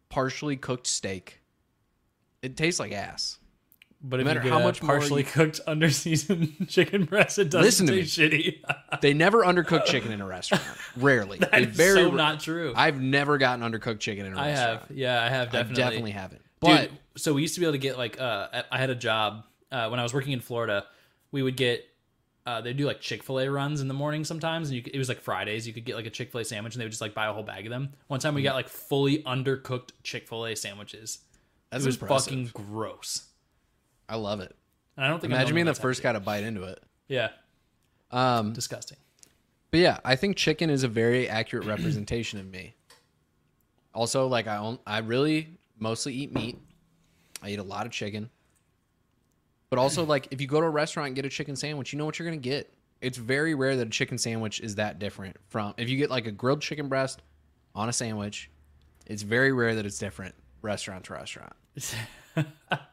[0.08, 1.40] partially cooked steak,
[2.44, 3.38] it tastes like ass.
[4.06, 7.92] But if matter how much partially you- cooked, underseasoned chicken breast, it doesn't Listen to
[7.92, 8.00] me.
[8.02, 8.60] taste shitty.
[9.00, 10.62] They never undercook chicken in a restaurant.
[10.96, 11.38] Rarely.
[11.38, 12.72] That's very so not true.
[12.76, 14.68] I've never gotten undercooked chicken in a I restaurant.
[14.82, 15.74] I have, yeah, I have I definitely.
[15.82, 16.42] definitely haven't.
[16.60, 18.94] But Dude, so we used to be able to get like uh I had a
[18.94, 20.84] job uh, when I was working in Florida.
[21.32, 21.86] We would get
[22.46, 24.94] uh, they do like Chick Fil A runs in the morning sometimes, and you could,
[24.94, 25.66] it was like Fridays.
[25.66, 27.26] You could get like a Chick Fil A sandwich, and they would just like buy
[27.26, 27.92] a whole bag of them.
[28.08, 28.44] One time we Mm.
[28.44, 31.20] got like fully undercooked Chick Fil A sandwiches.
[31.74, 32.32] That's it was impressive.
[32.32, 33.26] fucking gross.
[34.08, 34.54] I love it.
[34.96, 36.82] And I don't think Imagine being the first guy to bite into it.
[37.08, 37.30] Yeah,
[38.10, 38.98] Um, disgusting.
[39.70, 42.74] But yeah, I think chicken is a very accurate representation of me.
[43.92, 46.58] Also, like I own, I really mostly eat meat.
[47.42, 48.30] I eat a lot of chicken.
[49.70, 51.98] But also, like if you go to a restaurant and get a chicken sandwich, you
[51.98, 52.72] know what you're gonna get.
[53.00, 56.26] It's very rare that a chicken sandwich is that different from if you get like
[56.26, 57.20] a grilled chicken breast
[57.74, 58.50] on a sandwich.
[59.06, 61.52] It's very rare that it's different restaurant to restaurant.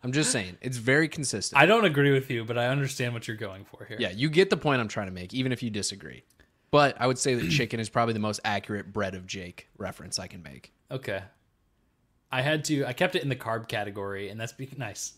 [0.04, 1.60] I'm just saying, it's very consistent.
[1.62, 3.98] I don't agree with you, but I understand what you're going for here.
[4.00, 6.24] Yeah, you get the point I'm trying to make, even if you disagree.
[6.70, 10.20] But I would say that chicken is probably the most accurate bread of Jake reference
[10.20, 10.72] I can make.
[10.90, 11.22] Okay.
[12.32, 12.86] I had to.
[12.86, 15.14] I kept it in the carb category, and that's be- nice.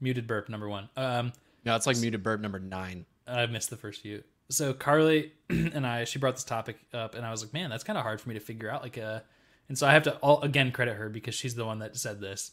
[0.00, 0.88] Muted burp number one.
[0.96, 1.32] Um,
[1.64, 3.04] No, it's like muted burp number nine.
[3.26, 4.22] I missed the first few.
[4.48, 7.82] So Carly and I, she brought this topic up, and I was like, man, that's
[7.82, 8.82] kind of hard for me to figure out.
[8.82, 9.20] Like, uh,
[9.68, 12.20] and so I have to all again credit her because she's the one that said
[12.20, 12.52] this.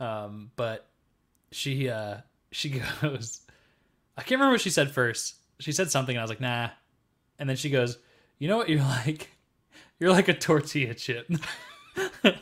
[0.00, 0.86] Um, but
[1.52, 2.16] she, uh,
[2.50, 2.70] she
[3.02, 3.42] goes,
[4.16, 5.36] I can't remember what she said first.
[5.60, 6.70] She said something, and I was like, nah.
[7.38, 7.98] And then she goes,
[8.38, 9.28] you know what you're like?
[9.98, 11.30] You're like a tortilla chip.
[12.24, 12.38] and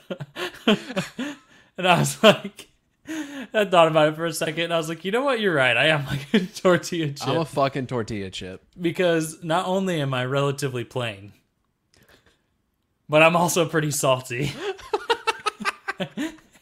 [1.78, 2.68] I was like,
[3.08, 5.40] I thought about it for a second, and I was like, you know what?
[5.40, 5.76] You're right.
[5.76, 8.62] I am like a tortilla chip I'm a fucking tortilla chip.
[8.80, 11.32] because not only am I relatively plain,
[13.08, 14.52] but I'm also pretty salty.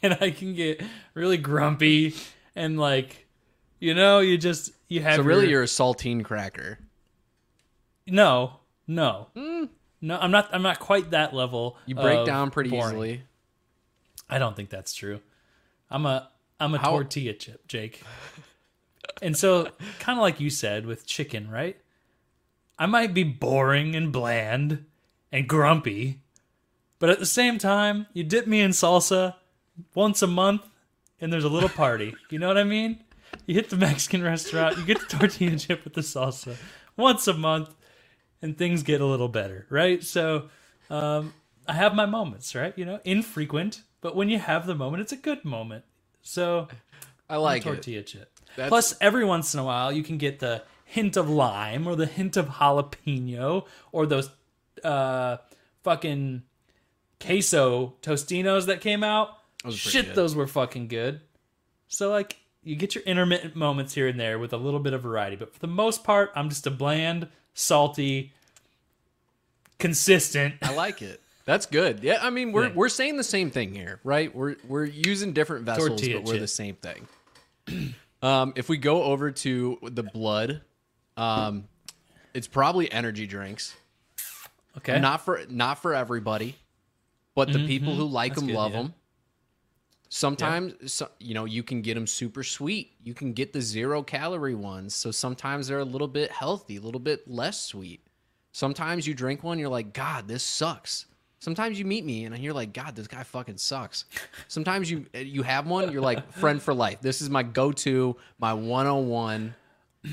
[0.07, 0.83] And I can get
[1.15, 2.15] really grumpy
[2.55, 3.27] and like
[3.79, 6.79] you know, you just you have So really, your- you're a saltine cracker.
[8.07, 9.29] no, no.
[9.37, 9.65] Hmm.
[10.01, 11.77] No, I'm not I'm not quite that level.
[11.87, 12.89] You break down pretty boring.
[12.95, 13.23] easily.
[14.29, 15.21] I don't think that's true.
[15.91, 16.29] I'm a
[16.61, 18.03] I'm a How- tortilla chip, Jake.
[19.23, 21.77] and so kind of like you said with chicken, right?
[22.79, 24.85] I might be boring and bland
[25.33, 26.21] and grumpy,
[26.99, 29.35] but at the same time, you dip me in salsa
[29.95, 30.63] once a month
[31.21, 32.15] and there's a little party.
[32.31, 33.01] You know what I mean?
[33.47, 36.57] You hit the Mexican restaurant, you get the tortilla chip with the salsa
[36.97, 37.75] once a month
[38.43, 40.03] and things get a little better, right?
[40.03, 40.49] So,
[40.91, 41.33] um,
[41.69, 42.73] I have my moments, right?
[42.77, 45.85] You know, infrequent, but when you have the moment, it's a good moment.
[46.23, 46.69] So,
[47.29, 47.65] I like it.
[47.65, 48.31] tortilla chip.
[48.57, 51.97] That's- Plus, every once in a while, you can get the hint of lime or
[51.97, 54.31] the hint of jalapeno or those
[54.85, 55.39] uh,
[55.83, 56.43] fucking
[57.21, 59.31] queso Tostitos that came out.
[59.75, 60.15] Shit, good.
[60.15, 61.21] those were fucking good.
[61.89, 65.03] So, like, you get your intermittent moments here and there with a little bit of
[65.03, 68.33] variety, but for the most part, I'm just a bland, salty,
[69.79, 70.55] consistent.
[70.63, 71.21] I like it.
[71.45, 72.01] That's good.
[72.03, 72.73] Yeah, I mean, we're Yeah.
[72.75, 74.35] we're saying the same thing here, right?
[74.35, 76.41] We're we're using different vessels, Tortilla but we're chip.
[76.41, 77.95] the same thing.
[78.23, 80.63] um, if we go over to the blood,
[81.17, 81.69] um,
[82.35, 83.77] it's probably energy drinks.
[84.79, 84.99] Okay.
[84.99, 86.57] Not for not for everybody.
[87.37, 88.83] but the people who like That's them good, love yeah.
[88.83, 88.95] them.
[90.17, 92.93] Sometimes, so, you know, you can get them super sweet.
[93.05, 94.95] You can get the zero calorie ones.
[94.95, 98.01] So sometimes they're a little bit healthy, a little bit less sweet.
[98.51, 101.05] Sometimes you drink one, you're like, God, this sucks.
[101.39, 104.07] Sometimes you meet me and you're like, God, this guy fucking sucks.
[104.49, 107.03] Sometimes you eh, you have one, you're like, friend for life.
[107.03, 109.55] This is my go-to, my 101,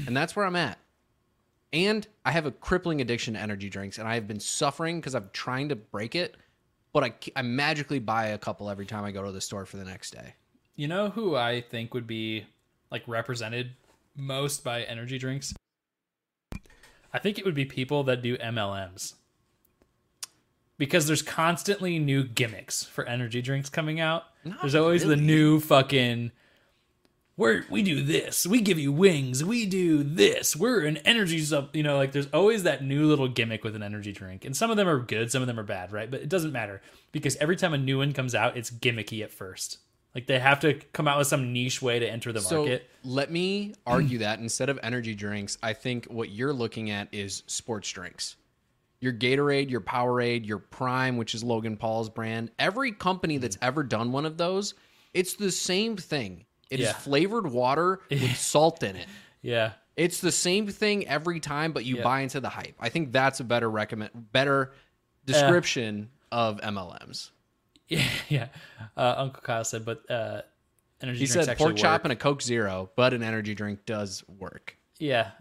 [0.06, 0.80] and that's where I'm at.
[1.72, 5.16] And I have a crippling addiction to energy drinks, and I have been suffering because
[5.16, 6.36] I'm trying to break it,
[6.94, 9.78] but I, I magically buy a couple every time I go to the store for
[9.78, 10.36] the next day.
[10.76, 12.46] You know who I think would be
[12.92, 13.72] like represented
[14.16, 15.54] most by energy drinks?
[17.12, 19.16] I think it would be people that do MLMs.
[20.78, 24.24] Because there's constantly new gimmicks for energy drinks coming out.
[24.44, 26.32] Not there's always the new fucking
[27.36, 28.46] we're we do this.
[28.46, 29.44] We give you wings.
[29.44, 30.56] We do this.
[30.56, 33.84] We're an energy sub, you know, like there's always that new little gimmick with an
[33.84, 34.46] energy drink.
[34.46, 36.10] And some of them are good, some of them are bad, right?
[36.10, 39.32] But it doesn't matter because every time a new one comes out, it's gimmicky at
[39.32, 39.80] first.
[40.14, 42.88] Like they have to come out with some niche way to enter the So market.
[43.04, 47.42] let me argue that instead of energy drinks, I think what you're looking at is
[47.48, 48.36] sports drinks.
[49.00, 52.52] Your Gatorade, your Powerade, your Prime, which is Logan Paul's brand.
[52.60, 53.42] Every company hmm.
[53.42, 54.76] that's ever done one of those,
[55.16, 56.46] it's the same thing.
[56.74, 56.94] It is Yeah.
[56.94, 59.08] flavored water with salt in it.
[59.42, 59.74] Yeah.
[59.96, 62.76] It's the same thing every time, but you buy into the hype.
[62.80, 64.74] I think that's a better recommend, better
[65.26, 67.30] description of MLMs.
[67.90, 68.48] Yeah, yeah.
[68.98, 70.42] Uh, Uncle Kyle said, but uh,
[71.02, 72.06] energy He said pork chop work.
[72.06, 74.78] and a Coke Zero, but an energy drink does work.
[74.98, 75.32] Yeah.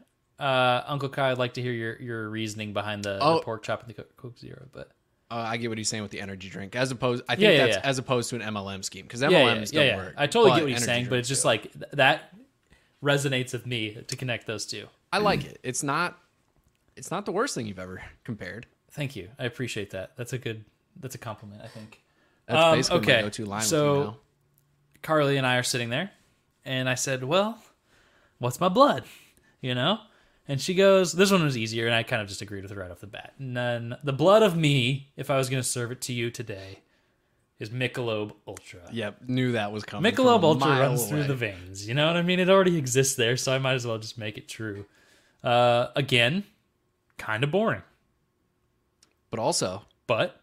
[0.41, 3.37] Uh, Uncle Kyle, I'd like to hear your, your reasoning behind the, Oh.
[3.37, 4.67] the pork chop and the Coke Zero.
[4.73, 4.91] But
[5.33, 7.25] Uh, I get what he's saying with the energy drink, as opposed.
[7.29, 7.89] I think Yeah, yeah, that's yeah.
[7.89, 9.97] as opposed to an MLM scheme because MLMs don't yeah.
[9.97, 10.15] work.
[10.19, 11.49] I totally get what he's saying, but it's just do.
[11.49, 12.33] like th- that
[13.03, 14.87] resonates with me to connect those two.
[15.13, 15.59] I like it.
[15.63, 16.19] It's not.
[16.97, 18.67] It's not the worst thing you've ever compared.
[18.91, 19.31] Thank you.
[19.39, 20.13] I appreciate that.
[20.17, 20.65] That's a good.
[21.01, 21.63] That's a compliment.
[21.65, 22.03] I think.
[22.47, 23.63] That's Um, basically okay, my go-to line.
[23.63, 24.17] so-.
[25.03, 26.11] Carly and I are sitting there,
[26.65, 27.59] and I said, "Well,
[28.39, 29.05] what's my blood?"
[29.61, 29.99] You know,
[30.49, 32.81] and she goes, "This one was easier," and I kind of just agreed with her
[32.81, 33.35] right off the bat.
[33.39, 33.97] None.
[34.03, 36.81] The blood of me, if I was going to serve it to you today,
[37.59, 38.81] is Michelob Ultra.
[38.91, 40.13] Yep, knew that was coming.
[40.13, 41.87] Michelob Ultra runs through the veins.
[41.87, 42.41] You know what I mean?
[42.41, 44.85] It already exists there, so I might as well just make it true.
[45.45, 46.45] Uh, again,
[47.19, 47.83] kind of boring,
[49.31, 50.41] but also but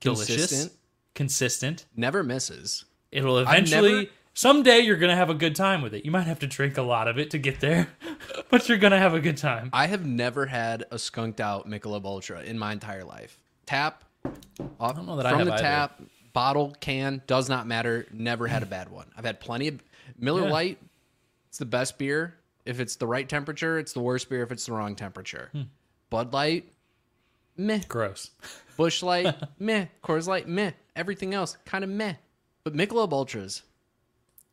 [0.00, 0.72] delicious, consistent,
[1.14, 1.86] consistent.
[1.96, 2.84] never misses.
[3.10, 6.04] It'll eventually someday you're gonna have a good time with it.
[6.04, 7.88] You might have to drink a lot of it to get there,
[8.50, 9.70] but you're gonna have a good time.
[9.72, 13.38] I have never had a skunked out Michelob Ultra in my entire life.
[13.66, 14.04] Tap,
[14.78, 15.62] off, don't know that I from the either.
[15.62, 18.06] tap, bottle, can, does not matter.
[18.12, 19.06] Never had a bad one.
[19.16, 19.82] I've had plenty of
[20.18, 20.50] Miller Yeah.
[20.52, 20.78] Lite.
[21.48, 22.34] It's the best beer
[22.66, 23.78] if it's the right temperature.
[23.78, 25.48] It's the worst beer if it's the wrong temperature.
[25.52, 25.62] Hmm.
[26.10, 26.70] Bud Light,
[27.56, 27.80] meh.
[27.88, 28.30] Gross.
[28.76, 29.86] Busch Light, meh.
[30.02, 30.72] Coors Light, meh.
[30.96, 32.14] Everything else, kind of meh.
[32.64, 33.62] But Michelob Ultras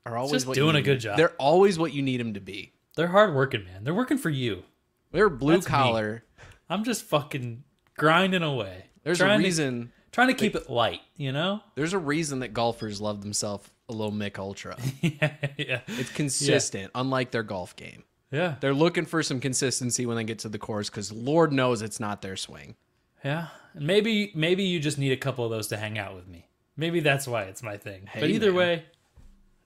[0.06, 1.18] are always just doing a good job.
[1.18, 2.74] They're always what you need them to be.
[2.96, 3.84] They're hard working, man.
[3.84, 4.64] They're working for you.
[5.12, 5.72] They're blue That's me.
[5.72, 6.24] collar.
[6.70, 7.64] I'm just fucking
[7.98, 8.86] grinding away.
[9.04, 9.92] There's a to- reason.
[10.12, 11.02] trying to keep it light.
[11.18, 11.62] You know?
[11.76, 14.78] There's a reason that golfers love themselves a little Mick Ultra.
[15.02, 18.04] yeah, yeah, It's consistent, unlike their golf game.
[18.32, 21.82] yeah, They're looking for some consistency when they get to the course because Lord knows
[21.82, 22.76] it's not their swing.
[23.24, 23.48] yeah.
[23.74, 26.48] And maybe, maybe you just need a couple of those to hang out with me.
[26.76, 28.10] Maybe that's why it's my thing.
[28.14, 28.56] but either man.
[28.56, 28.86] way,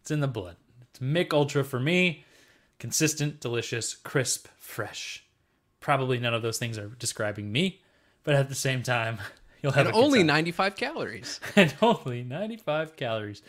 [0.06, 0.56] it's in the blood.
[0.84, 2.24] It's Mick Ultra for me.
[2.78, 5.26] Consistent, delicious, crisp, fresh.
[5.80, 7.82] Probably none of those things are describing me,
[8.24, 9.18] but at the same time,
[9.63, 10.28] you'll have And a good only time.
[10.28, 11.39] 95 calories.
[11.56, 13.41] and only 95 calories.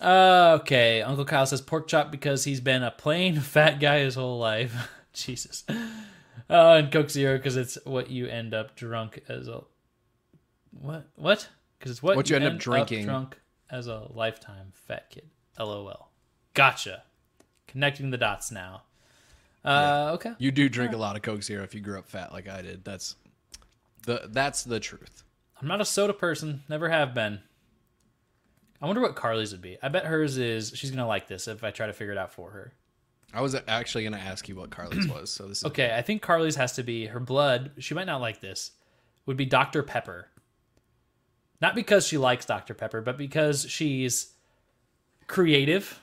[0.00, 4.14] Uh, okay, Uncle Kyle says pork chop because he's been a plain fat guy his
[4.14, 4.74] whole life.
[5.12, 5.64] Jesus.
[5.68, 5.76] Uh,
[6.48, 9.62] and Coke Zero because it's what you end up drunk as a
[10.70, 13.04] what what because it's what, What you end up drinking.
[13.04, 13.38] drunk
[13.74, 15.28] as a lifetime fat kid.
[15.58, 16.08] LOL.
[16.54, 17.02] Gotcha.
[17.66, 18.82] Connecting the dots now.
[19.64, 20.32] Uh, okay.
[20.38, 22.62] You do drink a lot of Coke Zero if you grew up fat like I
[22.62, 22.84] did.
[22.84, 23.16] That's
[24.06, 25.24] the that's the truth.
[25.60, 26.62] I'm not a soda person.
[26.68, 27.40] Never have been.
[28.80, 29.78] I wonder what Carly's would be.
[29.82, 30.72] I bet hers is.
[30.74, 32.74] She's gonna like this if I try to figure it out for her.
[33.32, 35.28] I was actually going to ask you what Carly's was.
[35.28, 37.72] So this is Okay, I think Carly's has to be her blood.
[37.78, 38.70] She might not like this.
[39.26, 40.28] Would be Dr Pepper.
[41.64, 44.34] Not because she likes Dr Pepper, but because she's
[45.26, 45.98] creative.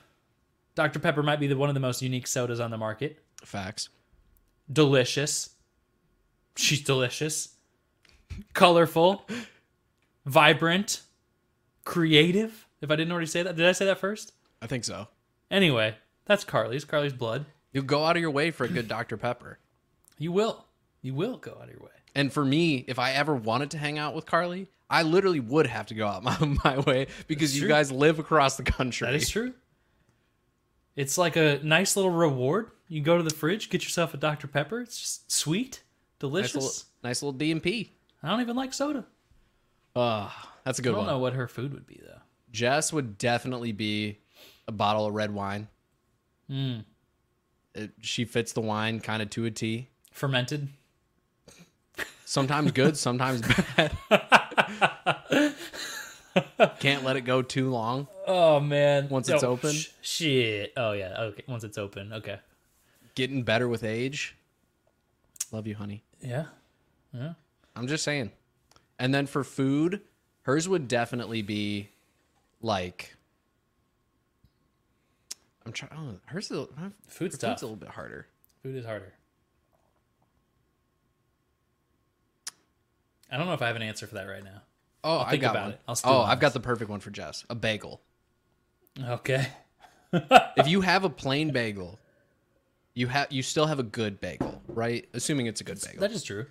[0.74, 3.22] Dr Pepper might be the, one of the most unique sodas on the market.
[3.44, 3.88] facts.
[4.72, 5.50] Delicious.
[6.56, 7.50] She's delicious.
[8.54, 9.24] Colorful.
[10.26, 11.02] Vibrant.
[11.84, 12.66] Creative.
[12.80, 14.32] If I didn't already say that, did I say that first?
[14.60, 15.06] I think so.
[15.48, 15.94] Anyway,
[16.24, 16.84] that's Carly's.
[16.84, 17.44] Carly's blood.
[17.72, 19.16] You'll go out of your way for a good Dr.
[19.16, 19.60] Pepper.
[20.18, 20.64] You will.
[21.02, 21.90] You will go out of your way.
[22.16, 25.66] And for me, if I ever wanted to hang out with Carly, I literally would
[25.66, 27.68] have to go out my, my way because That's you true.
[27.68, 29.06] guys live across the country.
[29.06, 29.54] That is true.
[30.94, 32.70] It's like a nice little reward.
[32.88, 34.46] You go to the fridge, get yourself a Dr.
[34.46, 34.82] Pepper.
[34.82, 36.54] It's just sweet, Nice delicious.
[36.54, 37.88] little, nice little DMP.
[38.22, 39.06] I don't even like soda.
[39.96, 40.28] Uh,
[40.64, 40.96] that's a good one.
[40.96, 41.14] I don't one.
[41.14, 42.20] know what her food would be though.
[42.52, 44.18] Jess would definitely be
[44.68, 45.68] a bottle of red wine.
[46.50, 46.84] Mm.
[47.74, 49.88] It, she fits the wine kind of to a T.
[50.12, 50.68] Fermented.
[52.26, 53.42] Sometimes good, sometimes
[53.76, 53.92] bad.
[56.80, 58.08] Can't let it go too long.
[58.26, 59.08] Oh man!
[59.08, 59.72] Once it's Oh, open?
[59.72, 60.72] sh- shit.
[60.76, 61.14] Oh yeah.
[61.20, 61.42] Okay.
[61.46, 62.12] Once it's open.
[62.12, 62.38] Okay.
[63.14, 64.34] Getting better with age.
[65.50, 66.02] Love you, honey.
[66.22, 66.46] Yeah.
[67.12, 67.34] Yeah.
[67.76, 68.30] I'm just saying.
[68.98, 70.00] And then for food,
[70.42, 71.90] hers would definitely be
[72.62, 73.14] like.
[75.66, 75.90] I'm trying.
[75.96, 77.60] Oh, hers is a, her Food's food's tough.
[77.62, 78.26] a little bit harder.
[78.62, 79.12] Food is harder.
[83.30, 84.62] I don't know if I have an answer for that right now.
[85.04, 85.72] Oh, I think got about one.
[85.72, 85.80] it.
[85.88, 86.30] I'll steal oh, one.
[86.30, 87.44] I've got the perfect one for Jess.
[87.50, 88.00] A bagel.
[89.00, 89.48] Okay.
[90.12, 91.98] if you have a plain bagel,
[92.94, 95.08] you have you still have a good bagel, right?
[95.14, 96.00] Assuming it's a good bagel.
[96.00, 96.46] That is true.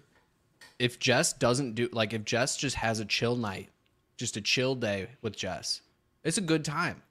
[0.80, 3.70] if Jess doesn't do like if Jess just has a chill night,
[4.18, 5.82] just a chill day with Jess,
[6.24, 7.02] it's a good time.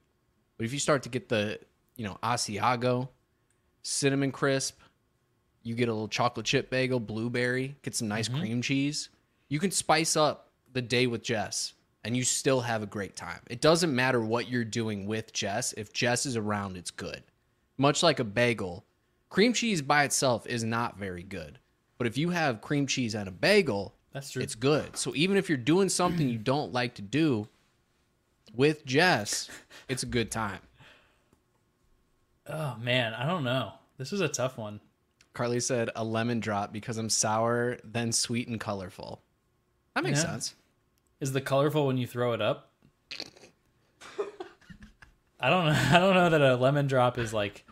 [0.57, 1.59] But if you start to get the,
[1.95, 3.07] you know, Asiago,
[3.81, 4.79] cinnamon crisp,
[5.63, 8.39] you get a little chocolate chip bagel, blueberry, get some nice mm-hmm.
[8.39, 9.09] cream cheese,
[9.47, 13.39] you can spice up the day with Jess and you still have a great time.
[13.49, 15.73] It doesn't matter what you're doing with Jess.
[15.73, 17.23] If Jess is around, it's good.
[17.77, 18.85] Much like a bagel,
[19.29, 21.59] cream cheese by itself is not very good.
[21.97, 24.41] But if you have cream cheese and a bagel, That's true.
[24.41, 24.97] it's good.
[24.97, 27.47] So even if you're doing something you don't like to do
[28.55, 29.49] with Jess,
[29.87, 30.59] it's a good time.
[32.47, 33.73] Oh man, I don't know.
[33.97, 34.79] This is a tough one.
[35.33, 39.21] Carly said a lemon drop because I'm sour, then sweet and colorful.
[39.95, 40.31] That makes Yeah.
[40.31, 40.55] sense.
[41.21, 42.71] Is the colorful when you throw it up?
[45.39, 45.71] I don't know.
[45.91, 47.65] I don't know that a lemon drop is like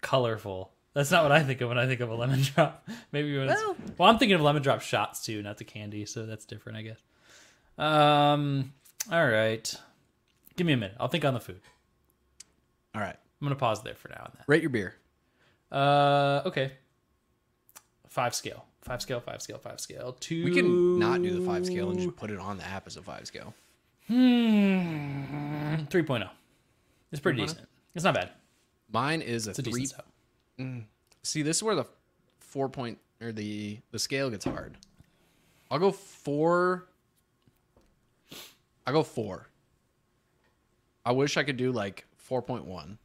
[0.00, 0.72] colorful.
[0.94, 2.88] That's not what I think of when I think of a lemon drop.
[3.12, 6.06] Maybe when it's, Well- well, I'm thinking of lemon drop shots too, not the candy,
[6.06, 6.98] so that's different, I guess.
[7.76, 8.72] Um,
[9.12, 9.72] all right.
[10.56, 10.96] Give me a minute.
[10.98, 11.60] I'll think on the food.
[12.94, 13.16] All right.
[13.40, 14.94] I'm gonna pause there for now on Rate your beer.
[15.70, 16.72] Uh, okay.
[18.08, 18.64] Five scale.
[18.82, 19.20] Five scale.
[19.20, 19.58] Five scale.
[19.58, 20.16] Five scale.
[20.20, 20.44] Two.
[20.44, 22.96] We can not do the five scale and just put it on the app as
[22.96, 23.54] a five scale.
[24.06, 25.74] Hmm.
[25.90, 26.28] 3.0.
[27.12, 27.46] It's pretty 3.0?
[27.46, 27.68] decent.
[27.94, 28.30] It's not bad.
[28.92, 29.80] Mine is a It's a three.
[29.80, 30.02] decent
[30.56, 30.82] stout.
[31.22, 31.84] See, this is where the
[32.40, 34.76] four point or the the scale gets hard.
[35.70, 36.86] I'll go four.
[38.86, 39.48] I'll go four.
[41.04, 42.98] I wish I could do like four point one,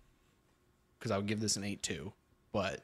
[0.97, 2.13] because I would give this an eight two,
[2.53, 2.81] but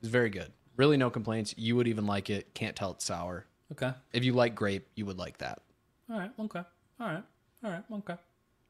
[0.00, 0.52] it's very good.
[0.80, 1.54] Really, no complaints.
[1.58, 2.54] You would even like it.
[2.54, 3.44] Can't tell it's sour.
[3.70, 3.92] Okay.
[4.14, 5.60] If you like grape, you would like that.
[6.10, 6.30] All right.
[6.40, 6.62] Okay.
[6.98, 7.22] All right.
[7.62, 7.84] All right.
[7.92, 8.14] Okay.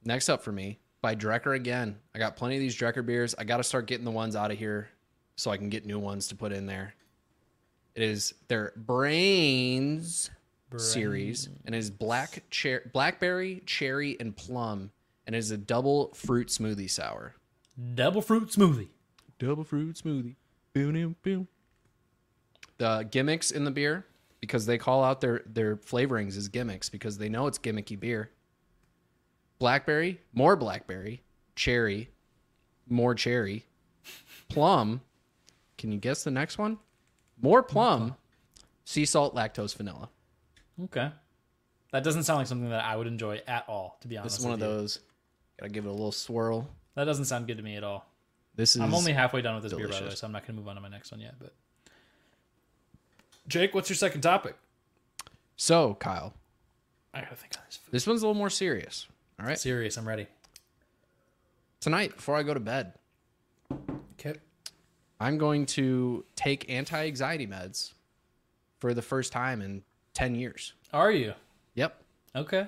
[0.05, 1.97] Next up for me, by Drekker again.
[2.13, 3.37] I got plenty of these Drekker beers.
[3.39, 4.89] I got to start getting the ones out of here
[5.37, 6.95] so I can get new ones to put in there.
[7.95, 10.31] It is their Brains
[10.79, 14.91] series and it is black cher- blackberry, cherry, and plum,
[15.29, 17.37] and it is a double fruit smoothie sour.
[17.95, 18.89] Double fruit smoothie.
[19.39, 20.35] Double fruit smoothie.
[20.75, 21.49] Boom, boom, boom.
[22.81, 24.07] The gimmicks in the beer
[24.41, 28.31] because they call out their their flavorings as gimmicks because they know it's gimmicky beer.
[29.59, 31.23] Blackberry, more blackberry,
[31.55, 32.09] cherry,
[32.89, 33.67] more cherry,
[34.49, 35.03] plum.
[35.77, 36.79] Can you guess the next one?
[37.43, 38.17] More plum,
[38.87, 40.09] sea salt, lactose, vanilla.
[40.85, 41.11] Okay.
[41.93, 44.37] That doesn't sound like something that I would enjoy at all, to be honest.
[44.37, 44.75] This is one of with you.
[44.77, 45.01] those.
[45.59, 46.71] Gotta give it a little swirl.
[46.95, 48.07] That doesn't sound good to me at all.
[48.55, 50.21] This is I'm only halfway done with this beer, by the way, delicious.
[50.21, 51.35] so I'm not going to move on to my next one yet.
[51.39, 51.55] But
[53.49, 54.57] Jake, what's your second topic?
[55.57, 56.33] so Kyle.
[57.13, 57.77] I gotta think on this.
[57.77, 57.93] Food.
[57.93, 59.07] This one's a little more serious.
[59.39, 60.27] All right, Serious, I'm ready.
[61.81, 62.93] tonight before I go to bed,
[64.19, 64.35] Okay.
[65.19, 67.93] I'm going to take anti-anxiety meds
[68.81, 69.83] for the first time in
[70.15, 70.75] 10 years.
[70.93, 71.33] Are you?
[71.75, 72.03] Yep.
[72.37, 72.67] Okay.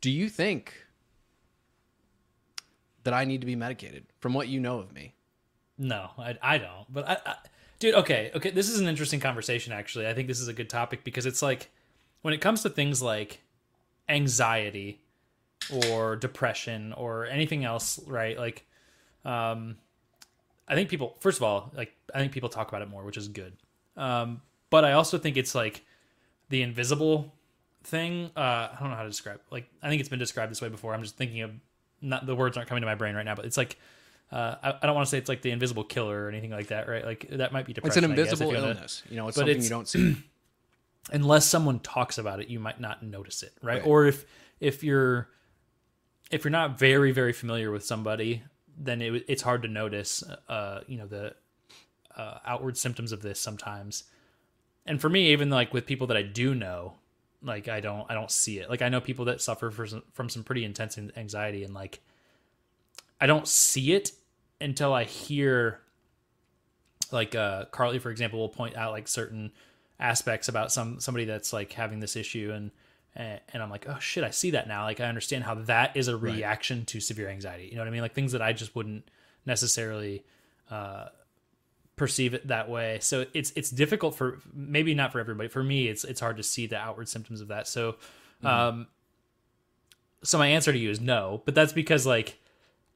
[0.00, 0.86] Do you think
[3.04, 5.14] that I need to be medicated from what you know of me?
[5.78, 6.86] No, I, I don't.
[6.90, 7.34] But I, I,
[7.78, 8.50] dude, okay, okay.
[8.50, 9.72] This is an interesting conversation.
[9.72, 11.70] Actually, I think this is a good topic because it's like
[12.22, 13.42] when it comes to things like
[14.08, 15.00] anxiety
[15.82, 18.38] or depression or anything else, right?
[18.38, 18.66] Like,
[19.24, 19.76] um,
[20.66, 23.16] I think people, first of all, like I think people talk about it more, which
[23.16, 23.54] is good.
[23.96, 25.84] Um, but I also think it's like
[26.48, 27.32] the invisible
[27.84, 28.30] thing.
[28.36, 29.40] Uh, I don't know how to describe.
[29.50, 30.94] Like, I think it's been described this way before.
[30.94, 31.52] I'm just thinking of
[32.00, 33.78] not the words aren't coming to my brain right now, but it's like
[34.30, 36.68] uh, I, I don't want to say it's like the invisible killer or anything like
[36.68, 37.04] that, right?
[37.04, 38.04] Like that might be depression.
[38.04, 39.02] It's an guess, invisible you wanna- illness.
[39.08, 40.16] You know, it's something it's- you don't see.
[41.12, 43.74] unless someone talks about it, you might not notice it, right?
[43.80, 43.86] Right.
[43.86, 44.24] Or if
[44.60, 45.28] if you're
[46.30, 48.42] if you're not very very familiar with somebody,
[48.76, 51.34] then it, it's hard to notice, uh, you know, the
[52.16, 54.04] uh, outward symptoms of this sometimes.
[54.86, 56.94] And for me, even like with people that I do know,
[57.42, 58.68] like I don't I don't see it.
[58.68, 62.00] Like I know people that suffer for some, from some pretty intense anxiety, and like
[63.20, 64.12] I don't see it
[64.60, 65.80] until I hear
[67.10, 69.52] like uh Carly for example will point out like certain
[70.00, 72.70] aspects about some somebody that's like having this issue and
[73.16, 74.84] and and I'm like oh shit I see that now.
[74.84, 77.68] Like I understand how that is a reaction to severe anxiety.
[77.68, 78.02] You know what I mean?
[78.02, 79.08] Like things that I just wouldn't
[79.46, 80.24] necessarily
[80.70, 81.06] uh
[81.96, 82.98] perceive it that way.
[83.00, 85.48] So it's it's difficult for maybe not for everybody.
[85.48, 87.66] For me it's it's hard to see the outward symptoms of that.
[87.66, 87.96] So
[88.44, 88.86] um
[90.22, 92.38] so my answer to you is no but that's because like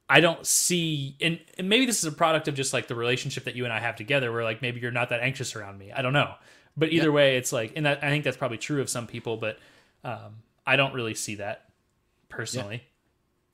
[0.09, 3.45] I don't see, and, and maybe this is a product of just like the relationship
[3.45, 5.91] that you and I have together, where like maybe you're not that anxious around me.
[5.91, 6.33] I don't know,
[6.77, 9.37] but either way, it's like, and that I think that's probably true of some people,
[9.37, 9.57] but
[10.03, 10.35] um,
[10.67, 11.69] I don't really see that
[12.29, 12.83] personally.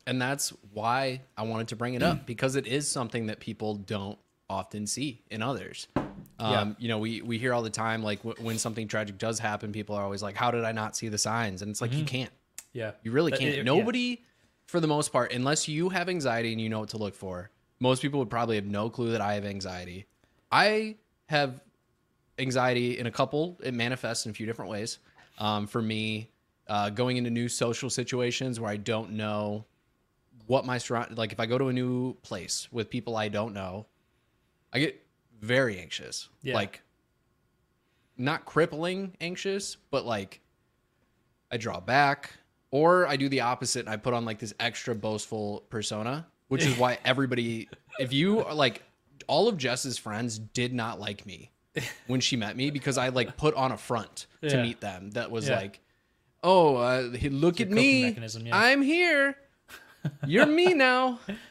[0.07, 3.75] and that's why I wanted to bring it up because it is something that people
[3.75, 4.17] don't
[4.49, 5.87] often see in others.
[5.95, 6.05] Um,
[6.39, 6.73] Yeah.
[6.79, 9.71] You know, we we hear all the time like w- when something tragic does happen,
[9.71, 12.05] people are always like, "How did I not see the signs?" And it's like you
[12.05, 12.31] can't.
[12.73, 13.51] Yeah, You really That- can't.
[13.51, 13.63] it- yeah.
[13.63, 14.23] Nobody,
[14.69, 17.49] for the most part, unless you have anxiety and you know what to look for,
[17.79, 20.05] most people would probably have no clue that I have anxiety.
[20.51, 21.61] I have
[22.37, 23.57] anxiety in a couple.
[23.63, 24.99] It manifests in a few different ways.
[25.39, 26.29] Um, for me,
[26.67, 29.65] uh, going into new social situations where I don't know
[30.45, 33.55] what my surround like if I go to a new place with people I don't
[33.55, 33.87] know,
[34.71, 35.03] I get
[35.41, 36.29] very anxious.
[36.43, 36.53] Yeah.
[36.53, 36.83] Like
[38.17, 40.41] not crippling anxious, but like
[41.51, 42.33] I draw back
[42.71, 46.63] or I do the opposite and I put on like this extra boastful persona, which
[46.65, 47.67] is why everybody
[47.99, 48.83] if you are like
[49.27, 51.51] all of Jess's friends did not like me
[52.07, 54.61] when she met me because I like put on a front to Yeah.
[54.63, 55.55] meet them that was Yeah.
[55.57, 55.79] like
[56.43, 58.57] oh uh, he- look at coping me mechanism, yeah.
[58.57, 59.35] I'm here
[60.25, 61.19] you're me now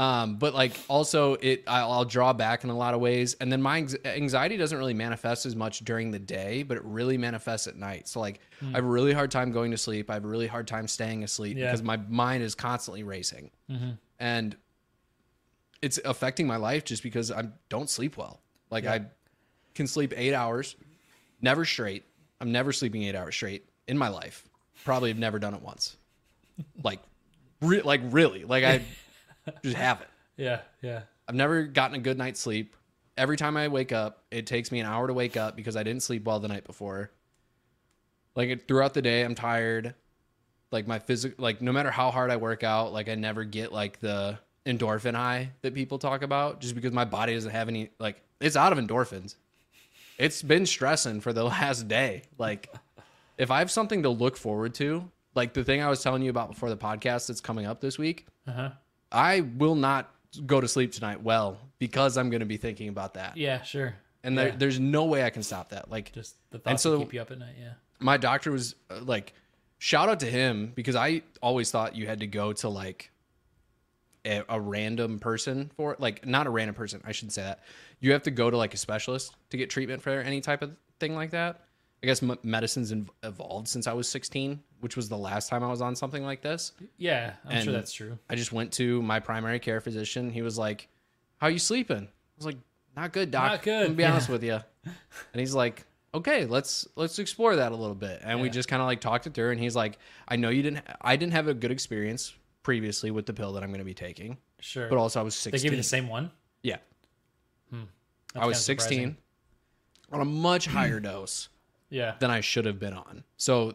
[0.00, 3.34] um but like also it I'll, I'll draw back in a lot of ways.
[3.40, 7.18] And then my anxiety doesn't really manifest as much during the day but it really
[7.18, 8.08] manifests at night.
[8.08, 10.08] So like i have a really hard time going to sleep.
[10.10, 11.66] I have a really hard time staying asleep Yeah.
[11.66, 13.50] because my mind is constantly racing.
[14.18, 14.56] And
[15.82, 18.40] it's affecting my life just because i don't sleep well.
[18.70, 18.94] Like Yeah.
[18.94, 19.00] i
[19.74, 20.76] can sleep eight hours
[21.42, 22.04] never straight.
[22.40, 24.44] I'm never sleeping eight hours straight in my life.
[24.84, 25.96] Probably have never done it once.
[26.82, 27.00] Like
[27.60, 28.44] re- like really.
[28.44, 28.82] Like i
[29.64, 30.08] just have it.
[30.36, 32.76] Yeah, yeah, i've never gotten a good night's sleep.
[33.16, 35.82] Every time i wake up it takes me an hour to wake up because i
[35.82, 37.10] didn't sleep well the night before.
[38.34, 39.94] Like throughout the day i'm tired.
[40.70, 43.72] Like my physical like no matter how hard i work out like i never get
[43.72, 47.90] like the endorphin high that people talk about just because my body doesn't have any
[47.98, 49.36] like it's out of endorphins.
[50.16, 52.22] It's been stressing for the last day.
[52.38, 52.72] Like
[53.40, 56.30] if i have something to look forward to like the thing i was telling you
[56.30, 58.70] about before the podcast that's coming up this week uh huh,
[59.12, 60.12] I will not
[60.46, 63.36] go to sleep tonight well because I'm going to be thinking about that.
[63.36, 63.94] yeah, sure.
[64.22, 64.44] And yeah.
[64.44, 65.90] there, there's no way I can stop that.
[65.90, 67.54] Like just the thoughts so- that keep you up at night.
[67.58, 69.32] Yeah, my doctor was uh, like,
[69.78, 73.10] shout out to him because I always thought you had to go to like
[74.24, 77.00] a, a random person for like not a random person.
[77.04, 77.60] I shouldn't say that.
[78.00, 80.74] You have to go to like a specialist to get treatment for any type of
[80.98, 81.64] thing like that.
[82.02, 85.62] I guess m- medicine's in- evolved since I was 16, which was the last time
[85.62, 86.72] I was on something like this.
[86.96, 88.18] yeah, I'm sure that's true.
[88.30, 90.30] I just went to my primary care physician.
[90.30, 90.88] He was like,
[91.38, 92.56] "How are you sleeping?" I was like,
[92.96, 93.50] "Not good, doc.
[93.52, 94.12] Not good, I'm gonna be yeah.
[94.12, 94.94] honest with you." And
[95.40, 95.84] he's like,
[96.14, 98.52] "Okay, let's let's explore that a little bit." And we Yeah.
[98.52, 99.50] just kind of like talked it through.
[99.50, 100.84] And he's like, "I know you didn't.
[101.02, 102.32] I didn't have a good experience
[102.62, 105.34] previously with the pill that I'm going to be taking, Sure, but also I was
[105.34, 105.50] 16.
[105.52, 105.70] they 16.
[105.70, 106.30] give you the same one.
[106.62, 106.76] yeah,
[107.70, 107.82] hmm.
[108.32, 109.16] That's I was kinda 16 surprising.
[110.12, 111.50] on a much higher dose."
[111.90, 113.24] Yeah, than I should have been on.
[113.36, 113.74] So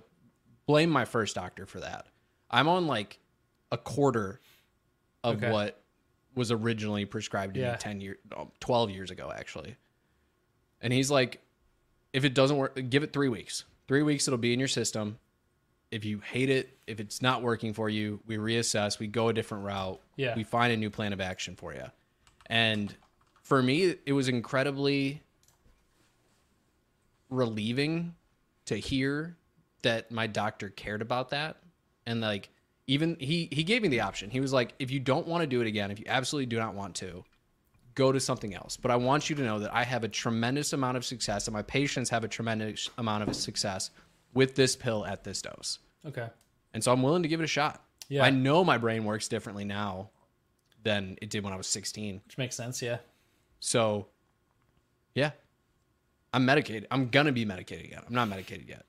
[0.65, 2.07] blame my first doctor for that.
[2.49, 3.19] I'm on like
[3.71, 4.39] a quarter
[5.23, 5.51] of Okay.
[5.51, 5.81] what
[6.35, 7.71] was originally prescribed to Yeah.
[7.73, 9.75] me 10 years um, 12 years ago actually.
[10.81, 11.41] And he's like
[12.13, 13.65] if it doesn't work give it 3 weeks.
[13.87, 15.17] 3 weeks it'll be in your system.
[15.91, 19.33] If you hate it, if it's not working for you, we reassess, we go a
[19.33, 20.01] different route.
[20.15, 20.35] Yeah.
[20.35, 21.85] We find a new plan of action for you.
[22.47, 22.93] And
[23.43, 25.21] for me, it was incredibly
[27.35, 28.15] relieving
[28.65, 29.37] to hear
[29.83, 31.57] that my doctor cared about that.
[32.07, 32.49] And like
[32.87, 34.29] even he he gave me the option.
[34.29, 36.57] He was like if you don't want to do it again if you absolutely do
[36.57, 37.23] not want to
[37.93, 38.77] go to something else.
[38.77, 41.53] But i want you to know that i have a tremendous amount of success and
[41.53, 43.91] my patients have a tremendous amount of success
[44.33, 45.79] with this pill at this dose.
[46.05, 46.27] Okay.
[46.73, 47.83] and so i'm willing to give it a shot.
[48.09, 48.23] Yeah.
[48.23, 50.09] i know my brain works differently now
[50.83, 52.81] than it did when i was 16 Which makes sense.
[52.81, 52.97] Yeah,
[53.59, 54.07] so,
[55.15, 55.31] yeah,
[56.35, 56.85] I'm medicated.
[56.91, 58.01] I'm gonna be medicated again.
[58.05, 58.85] I'm not medicated yet,